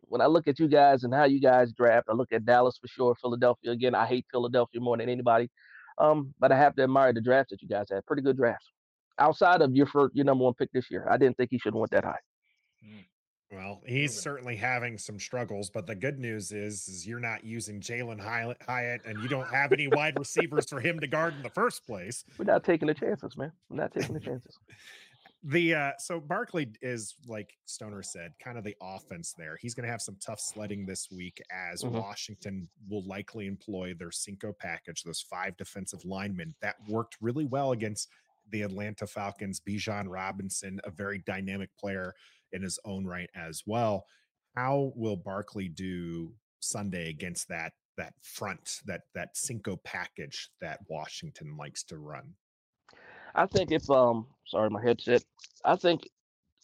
when 0.03 0.21
I 0.21 0.27
look 0.27 0.49
at 0.49 0.59
you 0.59 0.69
guys 0.69 1.05
and 1.05 1.15
how 1.15 1.25
you 1.25 1.41
guys 1.41 1.73
draft, 1.73 2.09
I 2.11 2.15
look 2.15 2.33
at 2.33 2.45
Dallas 2.45 2.79
for 2.81 2.89
sure, 2.89 3.15
Philadelphia 3.21 3.71
again. 3.71 3.95
I 3.95 4.07
hate 4.07 4.27
Philadelphia 4.31 4.81
more 4.81 4.97
than 4.97 5.09
anybody, 5.09 5.51
um, 5.99 6.35
but 6.39 6.53
I 6.53 6.57
have 6.57 6.75
to 6.77 6.83
admire 6.83 7.13
the 7.13 7.21
draft 7.21 7.51
that 7.51 7.63
you 7.63 7.69
guys 7.69 7.87
had. 7.91 8.05
Pretty 8.07 8.23
good 8.23 8.37
drafts. 8.37 8.71
Outside 9.19 9.61
of 9.61 9.75
your 9.75 9.87
first, 9.87 10.15
your 10.15 10.25
number 10.25 10.45
one 10.45 10.55
pick 10.55 10.73
this 10.73 10.91
year, 10.91 11.07
I 11.11 11.17
didn't 11.17 11.37
think 11.37 11.51
he 11.51 11.59
should 11.59 11.75
have 11.75 11.81
went 11.81 11.91
that 11.93 12.05
high. 12.05 12.19
Mm. 12.85 13.05
Well, 13.53 13.83
he's 13.85 14.17
certainly 14.17 14.55
having 14.55 14.97
some 14.97 15.19
struggles, 15.19 15.71
but 15.71 15.85
the 15.85 15.97
good 15.97 16.21
news 16.21 16.53
is, 16.53 16.87
is 16.87 17.05
you're 17.05 17.19
not 17.19 17.43
using 17.43 17.81
Jalin 17.81 18.21
Hyatt, 18.21 19.01
and 19.05 19.21
you 19.21 19.29
don't 19.29 19.49
have 19.49 19.73
any 19.73 19.89
wide 19.89 20.17
receivers 20.17 20.69
for 20.69 20.79
him 20.79 21.01
to 21.01 21.09
guard 21.09 21.35
in 21.35 21.43
the 21.43 21.51
first 21.51 21.85
place. 21.85 22.25
We're 22.39 22.45
not 22.45 22.63
taking 22.63 22.87
the 22.87 22.95
chances, 22.95 23.37
man. 23.37 23.51
We're 23.69 23.79
not 23.79 23.93
taking 23.93 24.15
the 24.15 24.21
chances. 24.21 24.57
The 25.43 25.75
uh 25.75 25.93
so 25.99 26.21
Barkley 26.21 26.69
is 26.83 27.15
like 27.27 27.57
Stoner 27.65 28.03
said, 28.03 28.33
kind 28.43 28.59
of 28.59 28.65
the 28.65 28.77
offense 28.83 29.35
there. 29.37 29.57
He's 29.61 29.75
going 29.75 29.87
to 29.87 29.91
have 29.91 30.03
some 30.03 30.17
tough 30.25 30.41
sledding 30.41 30.85
this 30.85 31.09
week 31.11 31.41
as 31.51 31.83
mm-hmm. 31.83 31.97
Washington 31.97 32.69
will 32.89 33.07
likely 33.07 33.47
employ 33.47 33.95
their 33.99 34.11
Cinco 34.11 34.53
package, 34.53 35.03
those 35.03 35.23
five 35.23 35.57
defensive 35.57 36.05
linemen 36.05 36.55
that 36.61 36.77
worked 36.89 37.17
really 37.21 37.47
well 37.47 37.73
against 37.73 38.09
the 38.51 38.63
Atlanta 38.63 39.07
Falcons. 39.07 39.61
Bijan 39.61 40.07
Robinson, 40.09 40.81
a 40.85 40.91
very 40.91 41.23
dynamic 41.27 41.71
player 41.79 42.15
in 42.53 42.63
his 42.63 42.79
own 42.85 43.07
right 43.07 43.31
as 43.35 43.63
well. 43.67 44.05
How 44.57 44.93
will 44.95 45.17
Barkley 45.17 45.69
do 45.69 46.35
Sunday 46.59 47.09
against 47.09 47.49
that 47.49 47.73
that 47.97 48.13
front 48.23 48.81
that 48.85 49.03
that 49.15 49.37
Cinco 49.37 49.77
package 49.85 50.51
that 50.61 50.81
Washington 50.89 51.57
likes 51.57 51.83
to 51.85 51.97
run? 51.97 52.35
I 53.35 53.47
think 53.47 53.71
if 53.73 53.89
um 53.91 54.27
sorry 54.47 54.71
my 54.71 54.83
headset. 54.83 55.23
I 55.65 55.77
think 55.77 56.09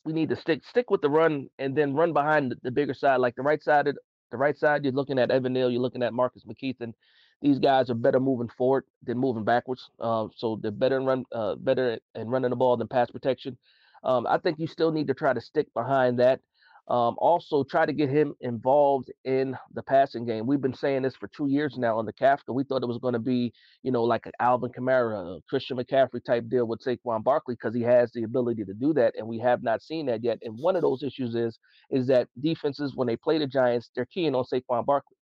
we 0.05 0.13
need 0.13 0.29
to 0.31 0.37
stick 0.37 0.65
stick 0.65 0.91
with 0.91 1.03
the 1.03 1.11
run 1.11 1.49
and 1.59 1.77
then 1.77 1.95
run 1.95 2.13
behind 2.13 2.53
the, 2.53 2.57
the 2.63 2.71
bigger 2.71 2.95
side, 2.95 3.17
like 3.19 3.37
the 3.37 3.43
right 3.43 3.63
side 3.63 3.89
of 3.89 3.99
the 4.31 4.37
right 4.37 4.57
side. 4.59 4.85
You're 4.85 4.93
looking 4.93 5.19
at 5.19 5.31
Evan 5.31 5.53
Neal, 5.53 5.71
you're 5.71 5.81
looking 5.83 6.03
at 6.03 6.15
Marcus 6.15 6.45
McKethan. 6.45 6.95
These 7.43 7.59
guys 7.59 7.91
are 7.91 7.95
better 7.95 8.21
moving 8.21 8.49
forward 8.49 8.85
than 9.03 9.19
moving 9.19 9.45
backwards. 9.45 9.91
Uh, 10.01 10.29
so 10.35 10.59
they're 10.63 10.71
better 10.71 10.97
in 10.97 11.05
run, 11.05 11.25
uh, 11.33 11.55
better 11.57 11.99
in 12.15 12.29
running 12.29 12.51
the 12.51 12.57
ball 12.57 12.77
than 12.77 12.89
pass 12.89 13.11
protection. 13.11 13.59
Um, 14.05 14.27
I 14.27 14.39
think 14.39 14.59
you 14.59 14.67
still 14.67 14.91
need 14.91 15.09
to 15.09 15.15
try 15.15 15.33
to 15.33 15.41
stick 15.41 15.73
behind 15.75 16.19
that. 16.21 16.41
Um, 16.89 17.17
also, 17.19 17.65
try 17.65 17.85
to 17.85 17.93
get 17.93 18.09
him 18.09 18.35
involved 18.41 19.11
in 19.25 19.57
the 19.75 19.83
passing 19.83 20.25
game. 20.25 20.47
We've 20.47 20.61
been 20.61 20.75
saying 20.75 21.03
this 21.03 21.17
for 21.17 21.29
two 21.29 21.49
years 21.49 21.77
now 21.77 21.99
on 21.99 22.07
the 22.07 22.13
Kafka. 22.13 22.55
We 22.55 22.63
thought 22.63 22.83
it 22.83 22.89
was 22.89 22.99
going 22.99 23.15
to 23.15 23.19
be, 23.19 23.53
you 23.83 23.91
know, 23.91 24.05
like 24.05 24.27
an 24.27 24.33
Alvin 24.39 24.71
Kamara, 24.71 25.41
Christian 25.49 25.79
McCaffrey 25.79 26.25
type 26.25 26.49
deal 26.49 26.67
with 26.67 26.85
Saquon 26.85 27.25
Barkley 27.25 27.57
because 27.57 27.75
he 27.75 27.83
has 27.83 28.13
the 28.13 28.23
ability 28.23 28.65
to 28.65 28.75
do 28.75 28.93
that, 28.95 29.15
and 29.19 29.27
we 29.27 29.41
have 29.41 29.65
not 29.65 29.83
seen 29.83 30.07
that 30.07 30.23
yet. 30.23 30.39
And 30.43 30.57
one 30.59 30.77
of 30.77 30.83
those 30.83 31.03
issues 31.03 31.35
is 31.35 31.59
is 31.91 32.07
that 32.07 32.29
defenses 32.41 32.95
when 32.95 33.09
they 33.09 33.17
play 33.17 33.39
the 33.39 33.49
Giants, 33.49 33.91
they're 33.95 34.07
keying 34.07 34.37
on 34.37 34.45
Saquon 34.45 34.87
Barkley. 34.87 35.17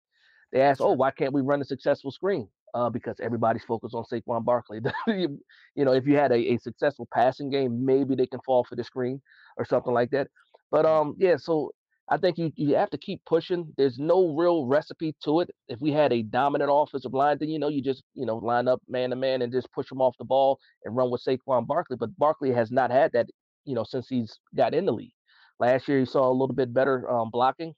They 0.51 0.61
ask, 0.61 0.81
"Oh, 0.81 0.93
why 0.93 1.11
can't 1.11 1.33
we 1.33 1.41
run 1.41 1.61
a 1.61 1.65
successful 1.65 2.11
screen?" 2.11 2.49
uh, 2.73 2.89
because 2.89 3.15
everybody's 3.21 3.63
focused 3.63 3.93
on 3.93 4.03
Saquon 4.03 4.43
Barkley. 4.43 4.79
you, 5.07 5.39
you, 5.75 5.85
know, 5.85 5.93
if 5.93 6.05
you 6.07 6.15
had 6.15 6.31
a, 6.31 6.53
a 6.53 6.57
successful 6.57 7.07
passing 7.13 7.49
game, 7.49 7.85
maybe 7.85 8.15
they 8.15 8.27
can 8.27 8.39
fall 8.45 8.63
for 8.63 8.75
the 8.75 8.83
screen 8.83 9.21
or 9.57 9.65
something 9.65 9.93
like 9.93 10.09
that. 10.11 10.27
But 10.73 10.87
um, 10.87 11.15
yeah, 11.19 11.37
so 11.37 11.71
I 12.09 12.17
think 12.17 12.39
you 12.39 12.51
you 12.55 12.75
have 12.75 12.89
to 12.89 12.97
keep 12.97 13.21
pushing. 13.27 13.71
There's 13.77 13.99
no 13.99 14.35
real 14.35 14.65
recipe 14.65 15.15
to 15.23 15.41
it. 15.41 15.51
If 15.67 15.79
we 15.79 15.91
had 15.91 16.11
a 16.11 16.23
dominant 16.23 16.71
offensive 16.73 17.13
line, 17.13 17.37
then 17.39 17.49
you 17.49 17.59
know 17.59 17.69
you 17.69 17.83
just 17.83 18.03
you 18.15 18.25
know 18.25 18.37
line 18.37 18.67
up 18.67 18.81
man 18.89 19.11
to 19.11 19.15
man 19.15 19.43
and 19.43 19.53
just 19.53 19.71
push 19.71 19.87
them 19.87 20.01
off 20.01 20.15
the 20.17 20.25
ball 20.25 20.59
and 20.83 20.95
run 20.95 21.11
with 21.11 21.23
Saquon 21.23 21.67
Barkley. 21.67 21.95
But 21.99 22.17
Barkley 22.17 22.51
has 22.51 22.71
not 22.71 22.89
had 22.89 23.11
that 23.13 23.27
you 23.65 23.75
know 23.75 23.83
since 23.83 24.09
he's 24.09 24.39
got 24.57 24.73
in 24.73 24.87
the 24.87 24.91
league. 24.93 25.13
Last 25.59 25.87
year 25.87 25.99
he 25.99 26.05
saw 26.05 26.27
a 26.27 26.33
little 26.33 26.55
bit 26.55 26.73
better 26.73 27.07
um, 27.07 27.29
blocking. 27.29 27.75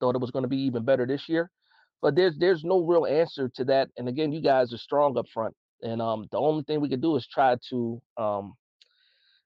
Thought 0.00 0.16
it 0.16 0.20
was 0.20 0.32
going 0.32 0.42
to 0.42 0.48
be 0.48 0.62
even 0.62 0.84
better 0.84 1.06
this 1.06 1.28
year. 1.28 1.48
But 2.02 2.16
there's 2.16 2.36
there's 2.38 2.64
no 2.64 2.80
real 2.80 3.06
answer 3.06 3.48
to 3.54 3.64
that. 3.66 3.88
And 3.96 4.08
again, 4.08 4.32
you 4.32 4.42
guys 4.42 4.72
are 4.72 4.78
strong 4.78 5.16
up 5.16 5.26
front. 5.32 5.54
And 5.82 6.02
um, 6.02 6.26
the 6.32 6.38
only 6.38 6.64
thing 6.64 6.80
we 6.80 6.88
could 6.88 7.02
do 7.02 7.14
is 7.14 7.24
try 7.28 7.56
to 7.70 8.02
um, 8.16 8.54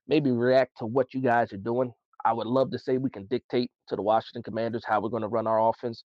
maybe 0.07 0.31
react 0.31 0.79
to 0.79 0.87
what 0.87 1.13
you 1.13 1.21
guys 1.21 1.53
are 1.53 1.57
doing. 1.57 1.93
I 2.27 2.33
would 2.33 2.47
love 2.47 2.71
to 2.71 2.79
say 2.79 2.97
we 2.97 3.09
can 3.09 3.25
dictate 3.25 3.71
to 3.89 3.95
the 3.95 4.01
Washington 4.01 4.43
Commanders 4.43 4.83
how 4.85 5.01
we're 5.01 5.09
going 5.09 5.21
to 5.21 5.27
run 5.27 5.47
our 5.47 5.69
offense, 5.69 6.03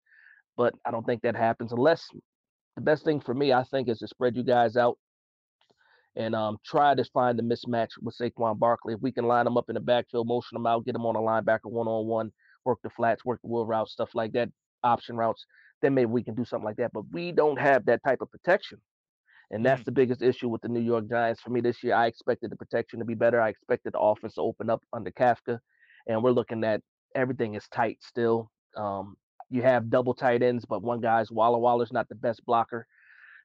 but 0.56 0.74
I 0.87 0.90
don't 0.90 1.04
think 1.04 1.22
that 1.22 1.37
happens 1.37 1.72
unless 1.72 2.06
the 2.76 2.82
best 2.82 3.04
thing 3.04 3.20
for 3.20 3.35
me, 3.35 3.52
I 3.52 3.64
think, 3.64 3.88
is 3.88 3.98
to 3.98 4.08
spread 4.08 4.37
you 4.37 4.44
guys 4.44 4.76
out 4.76 4.98
and 6.16 6.35
um, 6.35 6.58
try 6.64 6.94
to 6.94 7.04
find 7.12 7.38
the 7.38 7.42
mismatch 7.42 7.90
with 8.00 8.16
Saquon 8.16 8.58
Barkley. 8.58 8.94
If 8.94 9.00
we 9.00 9.12
can 9.12 9.26
line 9.26 9.44
them 9.44 9.56
up 9.56 9.68
in 9.68 9.74
the 9.74 9.80
backfield, 9.80 10.26
motion 10.26 10.56
them 10.56 10.66
out, 10.66 10.85
get 10.85 10.92
them 10.92 11.06
on 11.06 11.16
a 11.16 11.18
linebacker 11.18 11.70
one 11.70 11.88
on 11.88 12.06
one, 12.06 12.32
work 12.64 12.78
the 12.82 12.90
flats, 12.90 13.24
work 13.24 13.40
the 13.42 13.48
wheel 13.48 13.66
routes, 13.66 13.92
stuff 13.92 14.11
like 14.14 14.32
that, 14.32 14.48
option 14.85 15.16
routes 15.16 15.44
then 15.82 15.94
maybe 15.94 16.06
we 16.06 16.22
can 16.22 16.35
do 16.35 16.44
something 16.44 16.64
like 16.64 16.76
that. 16.76 16.92
But 16.94 17.04
we 17.12 17.32
don't 17.32 17.58
have 17.58 17.85
that 17.87 18.02
type 18.04 18.22
of 18.22 18.30
protection. 18.30 18.78
And 19.50 19.66
that's 19.66 19.82
mm. 19.82 19.87
the 19.87 19.92
biggest 19.92 20.22
issue 20.22 20.48
with 20.48 20.62
the 20.62 20.68
New 20.68 20.80
York 20.80 21.11
Giants 21.11 21.42
for 21.42 21.50
me 21.50 21.61
this 21.61 21.82
year. 21.82 21.94
I 21.94 22.06
expected 22.06 22.50
the 22.50 22.56
protection 22.56 23.00
to 23.00 23.04
be 23.04 23.14
better. 23.14 23.40
I 23.40 23.50
expected 23.50 23.92
the 23.92 23.98
offense 23.98 24.35
to 24.35 24.40
open 24.40 24.70
up 24.70 24.82
under 24.92 25.11
Kafka. 25.11 25.58
And 26.07 26.23
we're 26.23 26.33
looking 26.33 26.65
at 26.65 26.81
everything 27.15 27.55
is 27.55 27.67
tight 27.69 27.99
still. 28.01 28.51
Um, 28.77 29.17
you 29.51 29.62
have 29.62 29.91
double 29.91 30.15
tight 30.15 30.43
ends, 30.43 30.65
but 30.65 30.83
one 30.83 31.01
guy's 31.01 31.31
Walla 31.31 31.59
Waller's 31.59 31.93
not 31.93 32.09
the 32.09 32.15
best 32.15 32.45
blocker. 32.47 32.87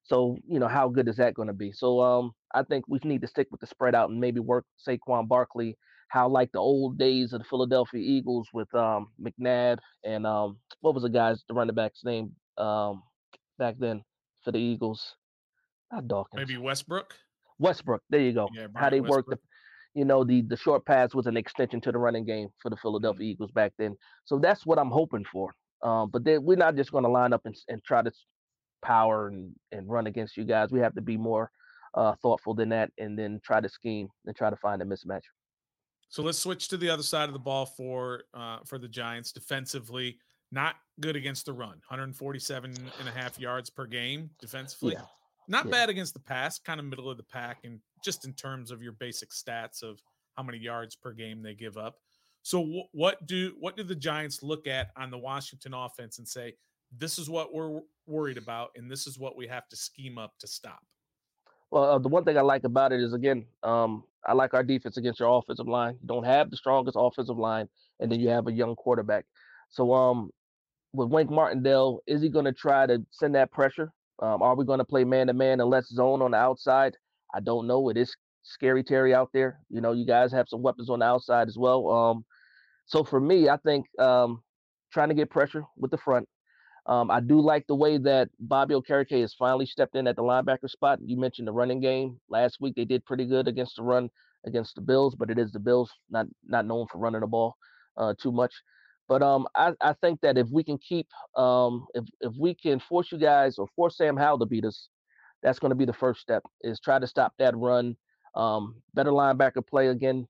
So, 0.04 0.38
you 0.48 0.60
know, 0.60 0.70
how 0.70 0.88
good 0.88 1.10
is 1.10 1.18
that 1.18 1.34
going 1.34 1.50
to 1.50 1.54
be? 1.54 1.74
So 1.74 2.02
um, 2.02 2.32
I 2.56 2.64
think 2.64 2.86
we 2.88 3.00
need 3.04 3.22
to 3.22 3.28
stick 3.28 3.48
with 3.52 3.60
the 3.60 3.68
spread 3.68 3.94
out 3.94 4.10
and 4.10 4.20
maybe 4.20 4.40
work 4.40 4.66
Saquon 4.88 5.28
Barkley 5.28 5.78
how 6.10 6.28
like 6.28 6.52
the 6.52 6.60
old 6.60 6.98
days 6.98 7.34
of 7.34 7.40
the 7.40 7.46
Philadelphia 7.46 8.02
Eagles 8.02 8.48
with 8.54 8.74
um, 8.74 9.10
McNabb 9.22 9.80
and 10.04 10.26
um, 10.26 10.58
what 10.82 10.94
was 10.94 11.04
the 11.04 11.10
guy's 11.10 11.44
the 11.48 11.54
running 11.54 11.76
back's 11.76 12.04
name 12.04 12.32
um, 12.58 13.04
back 13.58 13.76
then 13.80 14.04
for 14.44 14.52
the 14.52 14.60
Eagles? 14.60 15.16
Not 15.92 16.08
Dawkins. 16.08 16.40
Maybe 16.48 16.58
Westbrook. 16.58 17.14
Westbrook. 17.60 18.02
There 18.10 18.20
you 18.20 18.34
go. 18.34 18.50
Yeah, 18.54 18.68
how 18.76 18.90
they 18.90 19.02
worked 19.02 19.30
the, 19.30 19.40
you 19.98 20.06
know, 20.06 20.24
the 20.24 20.42
the 20.42 20.56
short 20.56 20.86
pass 20.86 21.16
was 21.16 21.26
an 21.26 21.36
extension 21.36 21.82
to 21.82 21.92
the 21.92 21.98
running 21.98 22.24
game 22.24 22.50
for 22.62 22.70
the 22.70 22.78
Philadelphia 22.78 23.24
mm-hmm. 23.24 23.32
Eagles 23.32 23.52
back 23.52 23.74
then. 23.80 23.96
So 24.26 24.38
that's 24.38 24.64
what 24.64 24.78
I'm 24.78 24.92
hoping 24.92 25.26
for. 25.32 25.56
Um, 25.82 26.12
but 26.12 26.24
then 26.24 26.44
we're 26.44 26.56
not 26.56 26.76
just 26.76 26.92
going 26.92 27.04
to 27.04 27.10
line 27.10 27.34
up 27.34 27.42
and, 27.46 27.56
and 27.68 27.84
try 27.84 28.04
to 28.04 28.12
power 28.84 29.28
and, 29.28 29.54
and 29.72 29.90
run 29.90 30.06
against 30.06 30.38
you 30.38 30.44
guys. 30.44 30.72
We 30.72 30.82
have 30.82 30.94
to 30.96 31.02
be 31.02 31.18
more 31.18 31.50
uh, 31.96 32.14
thoughtful 32.22 32.54
than 32.54 32.70
that, 32.70 32.92
and 33.00 33.18
then 33.18 33.40
try 33.44 33.60
to 33.60 33.68
scheme 33.68 34.08
and 34.28 34.36
try 34.36 34.52
to 34.52 34.56
find 34.58 34.84
a 34.84 34.86
mismatch. 34.86 35.24
So 36.10 36.22
let's 36.22 36.38
switch 36.38 36.68
to 36.70 36.78
the 36.78 36.90
other 36.92 37.04
side 37.04 37.28
of 37.28 37.34
the 37.34 37.40
ball 37.40 37.66
for 37.66 38.22
uh, 38.36 38.60
for 38.68 38.78
the 38.78 38.88
Giants 38.88 39.32
defensively. 39.32 40.20
Not 40.52 40.76
good 41.02 41.16
against 41.16 41.48
the 41.48 41.54
run. 41.54 41.82
147 41.90 42.74
and 43.00 43.10
a 43.10 43.12
half 43.12 43.40
yards 43.40 43.72
per 43.72 43.88
game 43.88 44.30
defensively. 44.40 44.94
Yeah. 44.94 45.02
Not 45.48 45.66
yeah. 45.66 45.72
bad 45.72 45.90
against 45.90 46.14
the 46.14 46.20
pass, 46.20 46.60
kind 46.60 46.80
of 46.80 46.86
middle 46.86 47.10
of 47.10 47.18
the 47.18 47.24
pack, 47.24 47.60
and 47.64 47.80
just 48.04 48.26
in 48.26 48.34
terms 48.34 48.72
of 48.72 48.82
your 48.82 48.94
basic 48.94 49.30
stats 49.30 49.82
of 49.82 50.02
how 50.36 50.44
many 50.44 50.58
yards 50.58 50.96
per 50.96 51.14
game 51.14 51.42
they 51.42 51.54
give 51.54 51.78
up. 51.78 51.96
So 52.44 52.60
w- 52.60 52.84
what 52.92 53.26
do 53.26 53.54
what 53.60 53.76
do 53.76 53.84
the 53.84 53.96
Giants 53.96 54.44
look 54.44 54.68
at 54.68 54.92
on 54.96 55.10
the 55.10 55.18
Washington 55.18 55.74
offense 55.74 56.18
and 56.18 56.28
say 56.28 56.54
this 56.98 57.18
is 57.18 57.30
what 57.30 57.54
we're 57.54 57.82
worried 58.06 58.38
about, 58.38 58.72
and 58.76 58.90
this 58.90 59.08
is 59.08 59.18
what 59.18 59.36
we 59.36 59.48
have 59.48 59.68
to 59.70 59.76
scheme 59.76 60.18
up 60.18 60.34
to 60.40 60.48
stop? 60.48 60.80
Well, 61.72 61.84
uh, 61.84 62.00
the 62.00 62.08
one 62.08 62.24
thing 62.24 62.38
I 62.38 62.42
like 62.42 62.64
about 62.64 62.94
it 62.94 63.02
is 63.02 63.14
again, 63.14 63.46
um, 63.64 64.04
I 64.26 64.34
like 64.34 64.54
our 64.54 64.64
defense 64.64 64.98
against 64.98 65.20
your 65.20 65.38
offensive 65.38 65.68
line. 65.68 65.98
You 66.02 66.08
don't 66.08 66.24
have 66.24 66.50
the 66.50 66.58
strongest 66.58 66.98
offensive 67.00 67.38
line, 67.38 67.68
and 68.00 68.12
then 68.12 68.20
you 68.20 68.30
have 68.30 68.48
a 68.48 68.52
young 68.52 68.76
quarterback. 68.76 69.26
So 69.70 69.94
um, 69.94 70.32
with 70.94 71.10
Wink 71.10 71.30
Martindale, 71.30 72.00
is 72.08 72.22
he 72.22 72.30
going 72.30 72.46
to 72.46 72.54
try 72.54 72.86
to 72.86 73.06
send 73.12 73.36
that 73.36 73.52
pressure? 73.52 73.92
Um, 74.20 74.42
are 74.42 74.56
we 74.56 74.66
going 74.66 74.80
to 74.80 74.86
play 74.86 75.04
man 75.04 75.28
to 75.28 75.34
man 75.34 75.60
and 75.60 75.70
less 75.70 75.88
zone 75.88 76.22
on 76.22 76.32
the 76.32 76.38
outside? 76.38 76.96
I 77.34 77.40
don't 77.40 77.68
know. 77.68 77.90
It 77.90 77.98
is 77.98 78.16
scary 78.44 78.84
Terry 78.84 79.14
out 79.14 79.30
there. 79.34 79.60
You 79.70 79.82
know, 79.82 79.92
you 79.92 80.06
guys 80.06 80.32
have 80.32 80.50
some 80.50 80.62
weapons 80.62 80.90
on 80.90 81.00
the 81.00 81.06
outside 81.06 81.48
as 81.48 81.58
well. 81.58 81.90
Um, 81.90 82.26
so 82.86 83.04
for 83.04 83.20
me, 83.20 83.50
I 83.50 83.58
think 83.58 83.86
um, 84.00 84.42
trying 84.92 85.10
to 85.10 85.16
get 85.16 85.30
pressure 85.30 85.64
with 85.76 85.92
the 85.92 85.98
front. 85.98 86.28
Um, 86.86 87.12
I 87.12 87.20
do 87.20 87.42
like 87.42 87.68
the 87.68 87.76
way 87.76 87.98
that 87.98 88.30
Bobby 88.40 88.74
Okereke 88.74 89.20
has 89.22 89.34
finally 89.34 89.66
stepped 89.66 89.96
in 89.96 90.08
at 90.08 90.16
the 90.16 90.24
linebacker 90.24 90.70
spot. 90.70 91.00
You 91.04 91.18
mentioned 91.18 91.48
the 91.48 91.52
running 91.52 91.82
game 91.82 92.20
last 92.30 92.58
week; 92.62 92.76
they 92.76 92.86
did 92.86 93.06
pretty 93.06 93.26
good 93.26 93.48
against 93.50 93.76
the 93.76 93.84
run 93.84 94.10
against 94.46 94.76
the 94.76 94.82
Bills, 94.82 95.14
but 95.14 95.30
it 95.30 95.38
is 95.38 95.52
the 95.52 95.60
Bills, 95.60 95.92
not 96.10 96.28
not 96.46 96.66
known 96.66 96.88
for 96.88 97.00
running 97.00 97.20
the 97.20 97.28
ball 97.28 97.58
uh, 97.98 98.14
too 98.18 98.32
much. 98.32 98.54
But 99.08 99.24
um, 99.24 99.48
I, 99.56 99.72
I 99.82 99.94
think 99.94 100.20
that 100.22 100.38
if 100.38 100.48
we 100.52 100.64
can 100.64 100.78
keep 100.78 101.08
um, 101.36 101.86
if 101.94 102.06
if 102.22 102.34
we 102.38 102.54
can 102.54 102.80
force 102.80 103.12
you 103.12 103.18
guys 103.18 103.58
or 103.58 103.68
force 103.76 103.98
Sam 103.98 104.18
Howell 104.18 104.40
to 104.40 104.46
beat 104.46 104.66
us, 104.66 104.90
that's 105.44 105.60
going 105.60 105.72
to 105.72 105.76
be 105.76 105.86
the 105.86 105.94
first 105.94 106.20
step. 106.22 106.44
Is 106.62 106.80
try 106.80 107.00
to 107.00 107.08
stop 107.08 107.34
that 107.40 107.56
run. 107.56 107.96
Um, 108.36 108.76
better 108.94 109.12
linebacker 109.12 109.66
play 109.66 109.88
again. 109.88 110.28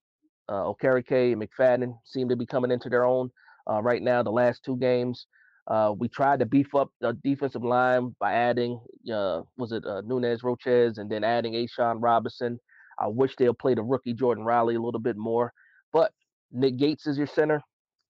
Uh, 0.49 0.63
Okereke 0.63 1.33
and 1.33 1.41
McFadden 1.41 1.97
seem 2.05 2.29
to 2.29 2.35
be 2.35 2.45
coming 2.45 2.71
into 2.71 2.89
their 2.89 3.03
own 3.03 3.29
uh, 3.69 3.81
right 3.81 4.01
now. 4.01 4.23
The 4.23 4.31
last 4.31 4.63
two 4.63 4.77
games, 4.77 5.27
uh, 5.67 5.93
we 5.97 6.07
tried 6.07 6.39
to 6.39 6.45
beef 6.45 6.73
up 6.73 6.89
the 7.01 7.17
defensive 7.21 7.65
line 7.65 8.15
by 8.19 8.31
adding, 8.31 8.79
uh, 9.13 9.41
was 9.57 9.73
it 9.73 9.85
uh, 9.85 10.01
Nunez 10.05 10.43
Roches 10.43 10.99
and 10.99 11.11
then 11.11 11.25
adding 11.25 11.53
A'Shawn 11.53 11.97
Robinson. 11.99 12.59
I 12.97 13.07
wish 13.07 13.35
they'll 13.35 13.53
play 13.53 13.73
the 13.73 13.83
rookie 13.83 14.13
Jordon 14.13 14.45
Riley 14.45 14.75
a 14.75 14.81
little 14.81 15.01
bit 15.01 15.17
more. 15.17 15.51
But 15.91 16.13
Nick 16.51 16.77
Gates 16.77 17.07
is 17.07 17.17
your 17.17 17.27
center. 17.27 17.61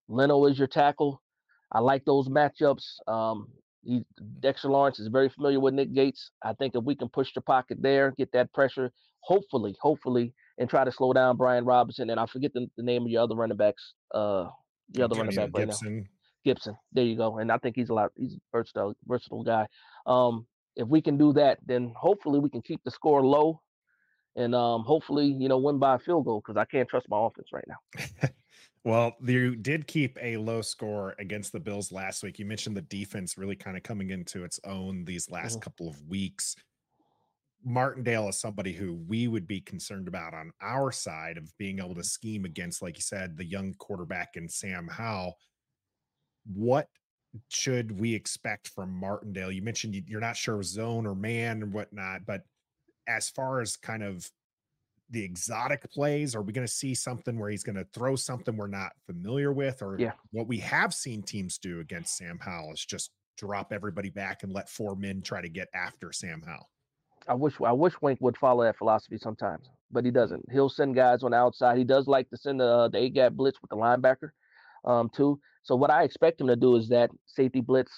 Leno 0.08 0.46
is 0.46 0.58
your 0.58 0.68
tackle. 0.68 1.22
I 1.72 1.80
like 1.80 2.06
those 2.06 2.30
matchups. 2.30 2.84
Um, 3.08 3.48
he, 3.84 4.04
Dexter 4.40 4.70
Lawrence 4.70 5.00
is 5.00 5.08
very 5.08 5.30
familiar 5.30 5.60
with 5.60 5.74
Nick 5.74 5.94
Gates. 5.94 6.32
I 6.44 6.54
think 6.54 6.76
if 6.76 6.84
we 6.84 6.96
can 6.96 7.10
push 7.10 7.34
the 7.34 7.42
pocket 7.42 7.78
there, 7.82 8.14
get 8.18 8.32
that 8.34 8.54
pressure, 8.54 8.92
hopefully, 9.22 9.76
hopefully, 9.82 10.34
and 10.58 10.70
try 10.70 10.84
to 10.84 10.92
slow 10.92 11.14
down 11.14 11.38
Brian 11.38 11.66
Robinson. 11.66 12.10
And 12.10 12.20
I 12.20 12.26
forget 12.26 12.54
the, 12.54 12.68
the 12.78 12.84
name 12.84 13.04
of 13.04 13.10
your 13.10 13.24
other 13.24 13.36
running 13.36 13.58
backs. 13.58 13.94
Uh, 14.14 14.48
the 14.90 15.04
other 15.04 15.16
running 15.18 15.36
back 15.36 15.50
right 15.54 15.68
Gibson. 15.68 15.98
now. 16.00 16.04
Gibson. 16.46 16.78
There 16.94 17.04
you 17.04 17.18
go. 17.18 17.38
And 17.40 17.52
I 17.52 17.58
think 17.58 17.76
he's 17.76 17.90
a 17.90 17.94
lot. 17.94 18.12
He's 18.16 18.34
a 18.36 18.40
versatile, 18.52 18.94
versatile 19.06 19.44
guy. 19.44 19.68
Um, 20.06 20.48
if 20.76 20.88
we 20.88 21.02
can 21.02 21.18
do 21.18 21.34
that, 21.34 21.60
then 21.66 21.94
hopefully 21.98 22.40
we 22.40 22.50
can 22.50 22.62
keep 22.62 22.84
the 22.84 22.92
score 22.92 23.26
low, 23.26 23.62
and 24.36 24.54
um, 24.54 24.84
hopefully 24.84 25.26
you 25.26 25.50
know 25.50 25.58
win 25.58 25.80
by 25.80 25.96
a 25.96 26.00
field 26.00 26.26
goal 26.26 26.42
because 26.46 26.58
I 26.58 26.66
can't 26.66 26.88
trust 26.88 27.08
my 27.10 27.18
offense 27.20 27.48
right 27.52 27.66
now. 27.68 28.30
well, 28.84 29.16
you 29.24 29.56
did 29.56 29.88
keep 29.88 30.18
a 30.22 30.38
low 30.38 30.62
score 30.62 31.16
against 31.20 31.52
the 31.52 31.60
Bills 31.60 31.92
last 31.92 32.24
week. 32.24 32.40
You 32.40 32.46
mentioned 32.46 32.78
the 32.78 32.82
defense 32.82 33.38
really 33.38 33.56
kind 33.56 33.76
of 33.76 33.84
coming 33.84 34.12
into 34.12 34.44
its 34.44 34.60
own 34.64 35.04
these 35.06 35.30
last 35.30 35.54
mm-hmm. 35.54 35.62
couple 35.62 35.90
of 35.90 36.02
weeks. 36.08 36.56
Martindale 37.66 38.30
is 38.30 38.40
somebody 38.40 38.72
who 38.72 38.94
we 38.94 39.28
would 39.28 39.48
be 39.48 39.60
concerned 39.60 40.08
about 40.08 40.34
on 40.34 40.52
our 40.62 40.92
side 40.92 41.38
of 41.38 41.52
being 41.58 41.80
able 41.80 41.96
to 41.96 42.04
scheme 42.04 42.46
against, 42.46 42.82
like 42.82 42.96
you 42.96 43.02
said, 43.02 43.36
the 43.36 43.46
young 43.46 43.74
quarterback 43.74 44.36
and 44.36 44.50
Sam 44.50 44.88
Howell. 44.88 45.38
What 46.46 46.88
should 47.50 48.00
we 48.00 48.14
expect 48.14 48.70
from 48.70 48.94
Martindale? 48.94 49.52
You 49.52 49.64
mentioned 49.64 50.02
you're 50.08 50.22
not 50.22 50.38
sure 50.38 50.64
zone 50.64 51.06
or 51.06 51.16
man 51.16 51.64
or 51.64 51.68
whatnot, 51.68 52.26
but 52.26 52.44
as 53.08 53.30
far 53.30 53.60
as 53.60 53.76
kind 53.76 54.04
of 54.04 54.30
the 55.10 55.24
exotic 55.24 55.90
plays, 55.90 56.36
are 56.36 56.42
we 56.42 56.54
going 56.54 56.68
to 56.68 56.74
see 56.74 56.94
something 56.94 57.40
where 57.40 57.50
he's 57.50 57.64
going 57.64 57.76
to 57.76 57.88
throw 57.94 58.16
something 58.16 58.58
we're 58.58 58.68
not 58.68 58.92
familiar 59.06 59.54
with? 59.54 59.82
Or 59.82 59.98
yeah. 59.98 60.12
what 60.32 60.48
we 60.48 60.60
have 60.60 60.94
seen 60.94 61.22
teams 61.22 61.58
do 61.58 61.80
against 61.80 62.18
Sam 62.18 62.40
Howell 62.40 62.74
is 62.74 62.86
just 62.86 63.12
drop 63.38 63.72
everybody 63.72 64.10
back 64.10 64.44
and 64.44 64.52
let 64.52 64.70
four 64.70 64.96
men 64.96 65.22
try 65.22 65.42
to 65.42 65.50
get 65.50 65.70
after 65.74 66.12
Sam 66.12 66.42
Howell. 66.46 66.70
I 67.28 67.34
wish 67.34 67.56
I 67.64 67.74
wish 67.74 67.94
Wink 68.02 68.20
would 68.22 68.38
follow 68.38 68.64
that 68.64 68.78
philosophy 68.78 69.18
sometimes, 69.18 69.70
but 69.92 70.06
he 70.06 70.12
doesn't. 70.12 70.46
He'll 70.52 70.70
send 70.70 70.96
guys 70.96 71.24
on 71.24 71.32
the 71.32 71.38
outside. 71.38 71.78
He 71.78 71.84
does 71.84 72.08
like 72.08 72.30
to 72.30 72.38
send 72.38 72.60
the 72.60 72.90
the 72.92 73.00
A 73.00 73.10
gap 73.10 73.34
blitz 73.34 73.62
with 73.62 73.70
the 73.70 73.76
linebacker, 73.76 74.30
um, 74.86 75.10
too. 75.14 75.40
So 75.64 75.76
what 75.76 75.92
I 75.92 76.04
expect 76.04 76.40
him 76.40 76.48
to 76.48 76.56
do 76.56 76.78
is 76.78 76.88
that 76.90 77.10
safety 77.26 77.60
blitz, 77.60 77.92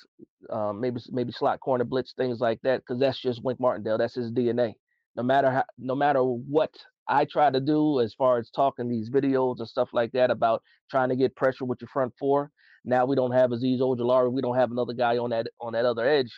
um, 0.49 0.81
maybe 0.81 0.99
maybe 1.09 1.31
slot 1.31 1.59
corner 1.59 1.83
blitz, 1.83 2.13
things 2.13 2.39
like 2.39 2.59
that, 2.63 2.81
because 2.81 2.99
that's 2.99 3.19
just 3.19 3.43
Wink 3.43 3.59
Martindale. 3.59 3.99
That's 3.99 4.15
his 4.15 4.31
DNA. 4.31 4.73
No 5.15 5.21
matter 5.23 5.51
how, 5.51 5.65
no 5.77 5.95
matter 5.95 6.23
what 6.23 6.73
I 7.09 7.25
try 7.25 7.49
to 7.49 7.59
do 7.59 7.99
as 8.01 8.13
far 8.13 8.37
as 8.37 8.49
talking 8.51 8.87
these 8.87 9.09
videos 9.09 9.59
and 9.59 9.67
stuff 9.67 9.89
like 9.93 10.11
that 10.11 10.29
about 10.29 10.61
trying 10.91 11.09
to 11.09 11.15
get 11.15 11.35
pressure 11.35 11.65
with 11.65 11.81
your 11.81 11.89
front 11.89 12.13
four. 12.19 12.51
Now 12.85 13.05
we 13.05 13.15
don't 13.15 13.31
have 13.31 13.49
Azeez 13.49 13.79
Ojulari. 13.79 14.31
We 14.31 14.41
don't 14.41 14.55
have 14.55 14.71
another 14.71 14.93
guy 14.93 15.17
on 15.17 15.31
that 15.31 15.47
on 15.59 15.73
that 15.73 15.85
other 15.85 16.07
edge. 16.07 16.31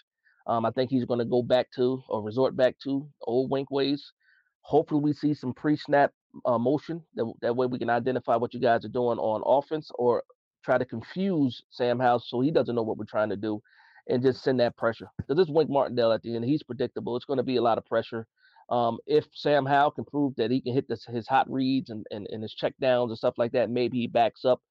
Um, 0.47 0.65
I 0.65 0.71
think 0.71 0.89
he's 0.89 1.05
going 1.05 1.19
to 1.19 1.25
go 1.25 1.43
back 1.43 1.67
to 1.75 2.01
or 2.10 2.23
resort 2.23 2.55
back 2.55 2.75
to 2.84 3.07
old 3.23 3.51
wink 3.51 3.69
ways. 3.69 4.12
Hopefully, 4.62 5.01
we 5.01 5.13
see 5.13 5.34
some 5.34 5.53
pre-snap 5.53 6.12
uh, 6.45 6.57
motion. 6.57 7.03
That, 7.15 7.31
that 7.41 7.55
way, 7.55 7.67
we 7.67 7.77
can 7.77 7.89
identify 7.89 8.36
what 8.38 8.53
you 8.53 8.60
guys 8.60 8.86
are 8.86 8.89
doing 8.89 9.19
on 9.19 9.43
offense, 9.45 9.91
or 9.95 10.23
try 10.63 10.77
to 10.77 10.86
confuse 10.86 11.62
Sam 11.69 11.99
House 11.99 12.29
so 12.29 12.41
he 12.41 12.51
doesn't 12.51 12.75
know 12.75 12.84
what 12.84 12.97
we're 12.97 13.05
trying 13.05 13.29
to 13.29 13.36
do, 13.36 13.62
and 14.07 14.23
just 14.23 14.43
send 14.43 14.60
that 14.60 14.77
pressure. 14.77 15.10
Because 15.17 15.38
this 15.38 15.53
Wink 15.53 15.69
Martindale 15.69 16.12
at 16.12 16.21
the 16.21 16.36
end, 16.36 16.45
he's 16.45 16.63
predictable. 16.63 17.15
It's 17.17 17.25
going 17.25 17.38
to 17.38 17.43
be 17.43 17.57
a 17.57 17.62
lot 17.62 17.77
of 17.77 17.86
pressure. 17.86 18.25
Um, 18.71 18.99
if 19.05 19.25
Sam 19.34 19.65
Howell 19.65 19.91
can 19.91 20.05
prove 20.05 20.34
that 20.38 20.49
he 20.49 20.62
can 20.62 20.73
hit 20.73 20.88
this, 20.88 21.05
his 21.05 21.27
hot 21.27 21.51
reads 21.51 21.89
and, 21.89 22.05
and, 22.10 22.25
and 22.31 22.41
his 22.41 22.53
check 22.53 22.73
downs 22.79 23.12
and 23.12 23.17
stuff 23.17 23.36
like 23.38 23.51
that, 23.51 23.69
maybe 23.69 23.99
he 23.99 24.07
backs 24.07 24.45
up. 24.45 24.62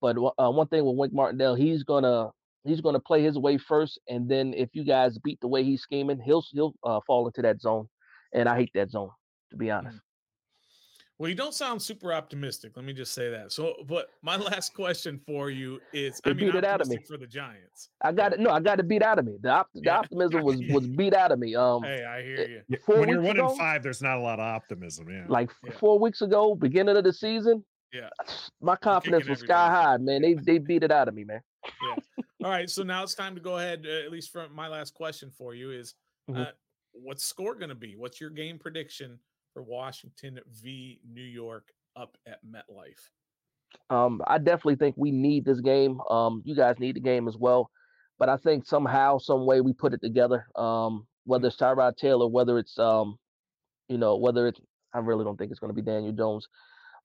But 0.00 0.16
uh, 0.16 0.50
one 0.50 0.66
thing 0.68 0.84
with 0.84 0.96
Wink 0.96 1.12
Martindale, 1.12 1.54
he's 1.54 1.84
gonna 1.84 2.30
he's 2.64 2.80
going 2.80 2.94
to 2.94 3.00
play 3.00 3.22
his 3.22 3.38
way 3.38 3.58
first, 3.58 4.00
and 4.08 4.28
then 4.28 4.54
if 4.54 4.70
you 4.72 4.84
guys 4.84 5.18
beat 5.18 5.40
the 5.40 5.48
way 5.48 5.62
he's 5.62 5.82
scheming, 5.82 6.20
he'll 6.20 6.44
he'll 6.52 6.74
uh, 6.84 7.00
fall 7.06 7.26
into 7.26 7.42
that 7.42 7.60
zone, 7.60 7.86
and 8.32 8.48
I 8.48 8.56
hate 8.56 8.70
that 8.74 8.90
zone 8.90 9.10
to 9.50 9.56
be 9.56 9.70
honest. 9.70 9.98
Well, 11.20 11.28
you 11.28 11.34
don't 11.34 11.52
sound 11.52 11.82
super 11.82 12.14
optimistic. 12.14 12.72
Let 12.76 12.86
me 12.86 12.94
just 12.94 13.12
say 13.12 13.28
that. 13.28 13.52
So, 13.52 13.74
but 13.86 14.08
my 14.22 14.36
last 14.50 14.72
question 14.72 15.20
for 15.26 15.50
you 15.50 15.78
is: 15.92 16.18
they 16.24 16.30
I 16.30 16.32
mean, 16.32 16.46
beat 16.46 16.54
it 16.54 16.64
out 16.64 16.80
of 16.80 16.88
me 16.88 16.96
for 17.06 17.18
the 17.18 17.26
Giants. 17.26 17.90
I 18.00 18.10
got 18.10 18.32
it. 18.32 18.40
No, 18.40 18.48
I 18.48 18.60
got 18.60 18.80
it 18.80 18.88
beat 18.88 19.02
out 19.02 19.18
of 19.18 19.26
me. 19.26 19.36
The, 19.38 19.50
op- 19.50 19.68
the 19.74 19.90
optimism 19.92 20.42
was 20.42 20.62
was 20.70 20.86
beat 20.86 21.12
out 21.12 21.30
of 21.30 21.38
me. 21.38 21.54
Um, 21.54 21.82
hey, 21.82 22.06
I 22.06 22.22
hear 22.22 22.64
you. 22.70 22.78
When 22.86 23.10
you're 23.10 23.20
one 23.20 23.36
ago, 23.36 23.50
in 23.50 23.58
five, 23.58 23.82
there's 23.82 24.00
not 24.00 24.16
a 24.16 24.20
lot 24.20 24.40
of 24.40 24.46
optimism. 24.46 25.10
Yeah, 25.10 25.26
like 25.28 25.50
yeah. 25.62 25.72
four 25.78 25.98
weeks 25.98 26.22
ago, 26.22 26.54
beginning 26.54 26.96
of 26.96 27.04
the 27.04 27.12
season. 27.12 27.66
Yeah, 27.92 28.08
my 28.62 28.76
confidence 28.76 29.28
was 29.28 29.40
sky 29.40 29.68
high, 29.68 29.98
man. 29.98 30.22
They 30.22 30.32
they 30.32 30.56
beat 30.56 30.84
it 30.84 30.90
out 30.90 31.06
of 31.06 31.12
me, 31.12 31.24
man. 31.24 31.42
Yeah. 31.66 32.24
All 32.42 32.50
right, 32.50 32.70
so 32.70 32.82
now 32.82 33.02
it's 33.02 33.14
time 33.14 33.34
to 33.34 33.42
go 33.42 33.58
ahead. 33.58 33.84
Uh, 33.86 34.06
at 34.06 34.10
least 34.10 34.32
for 34.32 34.48
my 34.48 34.68
last 34.68 34.94
question 34.94 35.30
for 35.36 35.54
you 35.54 35.70
is, 35.70 35.94
mm-hmm. 36.30 36.40
uh, 36.40 36.46
what's 36.92 37.24
score 37.24 37.54
going 37.54 37.68
to 37.68 37.74
be? 37.74 37.94
What's 37.94 38.22
your 38.22 38.30
game 38.30 38.58
prediction 38.58 39.18
for 39.52 39.62
Washington 39.62 40.38
v 40.62 41.00
New 41.08 41.22
York 41.22 41.68
up 41.96 42.16
at 42.26 42.40
MetLife? 42.44 43.10
Um, 43.88 44.20
I 44.26 44.38
definitely 44.38 44.76
think 44.76 44.96
we 44.98 45.10
need 45.10 45.44
this 45.44 45.60
game. 45.60 46.00
Um, 46.10 46.42
you 46.44 46.56
guys 46.56 46.78
need 46.78 46.96
the 46.96 47.00
game 47.00 47.28
as 47.28 47.36
well, 47.36 47.70
but 48.18 48.28
I 48.28 48.36
think 48.36 48.66
somehow, 48.66 49.18
some 49.18 49.46
way, 49.46 49.60
we 49.60 49.72
put 49.72 49.94
it 49.94 50.02
together. 50.02 50.46
Um, 50.56 51.06
whether 51.24 51.48
it's 51.48 51.56
Tyrod 51.56 51.96
Taylor, 51.96 52.26
whether 52.26 52.58
it's 52.58 52.78
um, 52.78 53.18
you 53.88 53.98
know, 53.98 54.16
whether 54.16 54.48
it's 54.48 54.60
I 54.92 54.98
really 54.98 55.24
don't 55.24 55.36
think 55.36 55.50
it's 55.50 55.60
going 55.60 55.74
to 55.74 55.80
be 55.80 55.82
Daniel 55.82 56.12
Jones, 56.12 56.48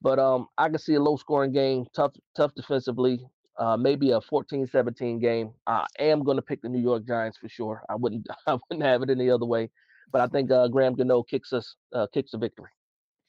but 0.01 0.17
um, 0.17 0.47
I 0.57 0.69
can 0.69 0.79
see 0.79 0.95
a 0.95 1.01
low 1.01 1.17
scoring 1.17 1.51
game, 1.51 1.85
tough, 1.95 2.13
tough 2.35 2.53
defensively 2.55 3.19
uh, 3.57 3.77
maybe 3.77 4.11
a 4.11 4.19
14-17 4.19 5.21
game. 5.21 5.51
I 5.65 5.85
am 5.99 6.23
going 6.23 6.37
to 6.37 6.41
pick 6.41 6.61
the 6.61 6.69
New 6.69 6.81
York 6.81 7.05
Giants 7.07 7.37
for 7.37 7.49
sure. 7.49 7.83
I 7.89 7.95
wouldn't 7.95 8.27
I 8.47 8.53
wouldn't 8.53 8.85
have 8.85 9.01
it 9.01 9.09
any 9.09 9.29
other 9.29 9.45
way. 9.45 9.69
But 10.11 10.21
I 10.21 10.27
think 10.27 10.51
uh, 10.51 10.67
Graham 10.67 10.95
Gano 10.95 11.23
kicks 11.23 11.53
us 11.53 11.75
uh, 11.93 12.07
kicks 12.13 12.33
a 12.33 12.37
victory. 12.37 12.69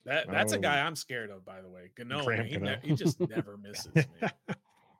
That 0.04 0.30
that's 0.30 0.52
oh. 0.52 0.56
a 0.56 0.58
guy 0.58 0.80
I'm 0.80 0.96
scared 0.96 1.30
of, 1.30 1.44
by 1.44 1.60
the 1.60 1.68
way. 1.68 1.90
Gano, 1.96 2.28
he, 2.28 2.56
ne- 2.56 2.78
he, 2.82 2.94
just 2.94 3.18
never 3.20 3.56
misses. 3.56 4.06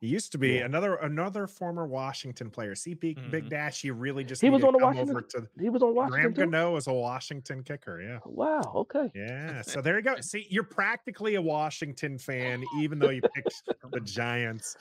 He 0.01 0.09
used 0.09 0.31
to 0.33 0.39
be 0.39 0.55
yeah. 0.55 0.67
another 0.67 0.97
another 0.97 1.47
former 1.47 1.87
Washington 1.87 2.51
player. 2.51 2.75
See, 2.75 2.93
Big, 2.93 3.17
mm-hmm. 3.17 3.31
Big 3.31 3.49
Dash, 3.49 3.81
he 3.81 3.91
really 3.91 4.25
just 4.25 4.43
he 4.43 4.51
was 4.51 4.63
on 4.63 4.75
the 4.75 4.79
Washington. 4.79 5.25
To, 5.31 5.49
he 5.59 5.71
was 5.71 5.83
on 5.83 5.95
Washington. 5.95 6.33
Graham 6.33 6.51
Gano 6.51 6.73
was 6.75 6.87
a 6.87 6.93
Washington 6.93 7.63
kicker. 7.63 8.03
Yeah. 8.03 8.19
Wow. 8.27 8.61
Okay. 8.75 9.11
Yeah. 9.15 9.63
So 9.63 9.81
there 9.81 9.97
you 9.97 10.03
go. 10.03 10.17
See, 10.21 10.47
you're 10.51 10.65
practically 10.65 11.37
a 11.37 11.43
Washington 11.43 12.19
fan, 12.19 12.63
even 12.79 12.99
though 12.99 13.09
you 13.09 13.23
picked 13.35 13.63
the 13.91 14.01
Giants. 14.01 14.77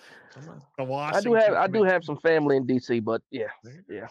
The 0.77 0.83
Washington. 0.83 1.33
I 1.33 1.39
do 1.39 1.45
have 1.45 1.53
I 1.53 1.67
do 1.67 1.83
have 1.83 2.03
some 2.03 2.17
family 2.17 2.57
in 2.57 2.67
DC, 2.67 3.01
but 3.03 3.21
yeah, 3.31 3.47
yeah. 3.89 4.07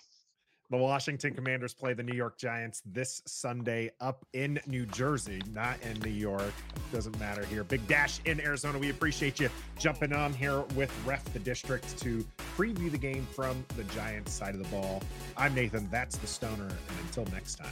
The 0.74 0.80
Washington 0.80 1.34
Commanders 1.34 1.72
play 1.72 1.94
the 1.94 2.02
New 2.02 2.16
York 2.16 2.36
Giants 2.36 2.82
this 2.84 3.22
Sunday 3.26 3.92
up 4.00 4.26
in 4.32 4.58
New 4.66 4.86
Jersey, 4.86 5.40
not 5.52 5.80
in 5.82 6.00
New 6.00 6.10
York. 6.10 6.52
Doesn't 6.92 7.16
matter 7.20 7.44
here. 7.44 7.62
Big 7.62 7.86
Dash 7.86 8.18
in 8.24 8.40
Arizona. 8.40 8.76
We 8.80 8.90
appreciate 8.90 9.38
you 9.38 9.50
jumping 9.78 10.12
on 10.12 10.32
here 10.32 10.62
with 10.74 10.92
Ref 11.06 11.32
the 11.32 11.38
District 11.38 11.96
to 12.00 12.26
preview 12.58 12.90
the 12.90 12.98
game 12.98 13.24
from 13.24 13.64
the 13.76 13.84
Giants 13.84 14.32
side 14.32 14.56
of 14.56 14.64
the 14.64 14.68
ball. 14.76 15.00
I'm 15.36 15.54
Nathan. 15.54 15.88
That's 15.92 16.16
the 16.16 16.26
Stoner. 16.26 16.64
And 16.64 16.98
until 17.02 17.24
next 17.26 17.54
time. 17.54 17.70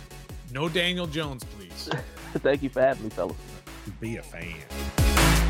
No 0.53 0.69
Daniel 0.69 1.09
Jones, 1.09 1.43
please. 1.43 1.91
Thank 2.35 2.63
you 2.63 2.69
for 2.69 2.83
having 2.83 3.03
me, 3.03 3.11
fellas. 3.11 3.37
be 3.99 4.19
a 4.19 4.23
fan. 4.23 5.42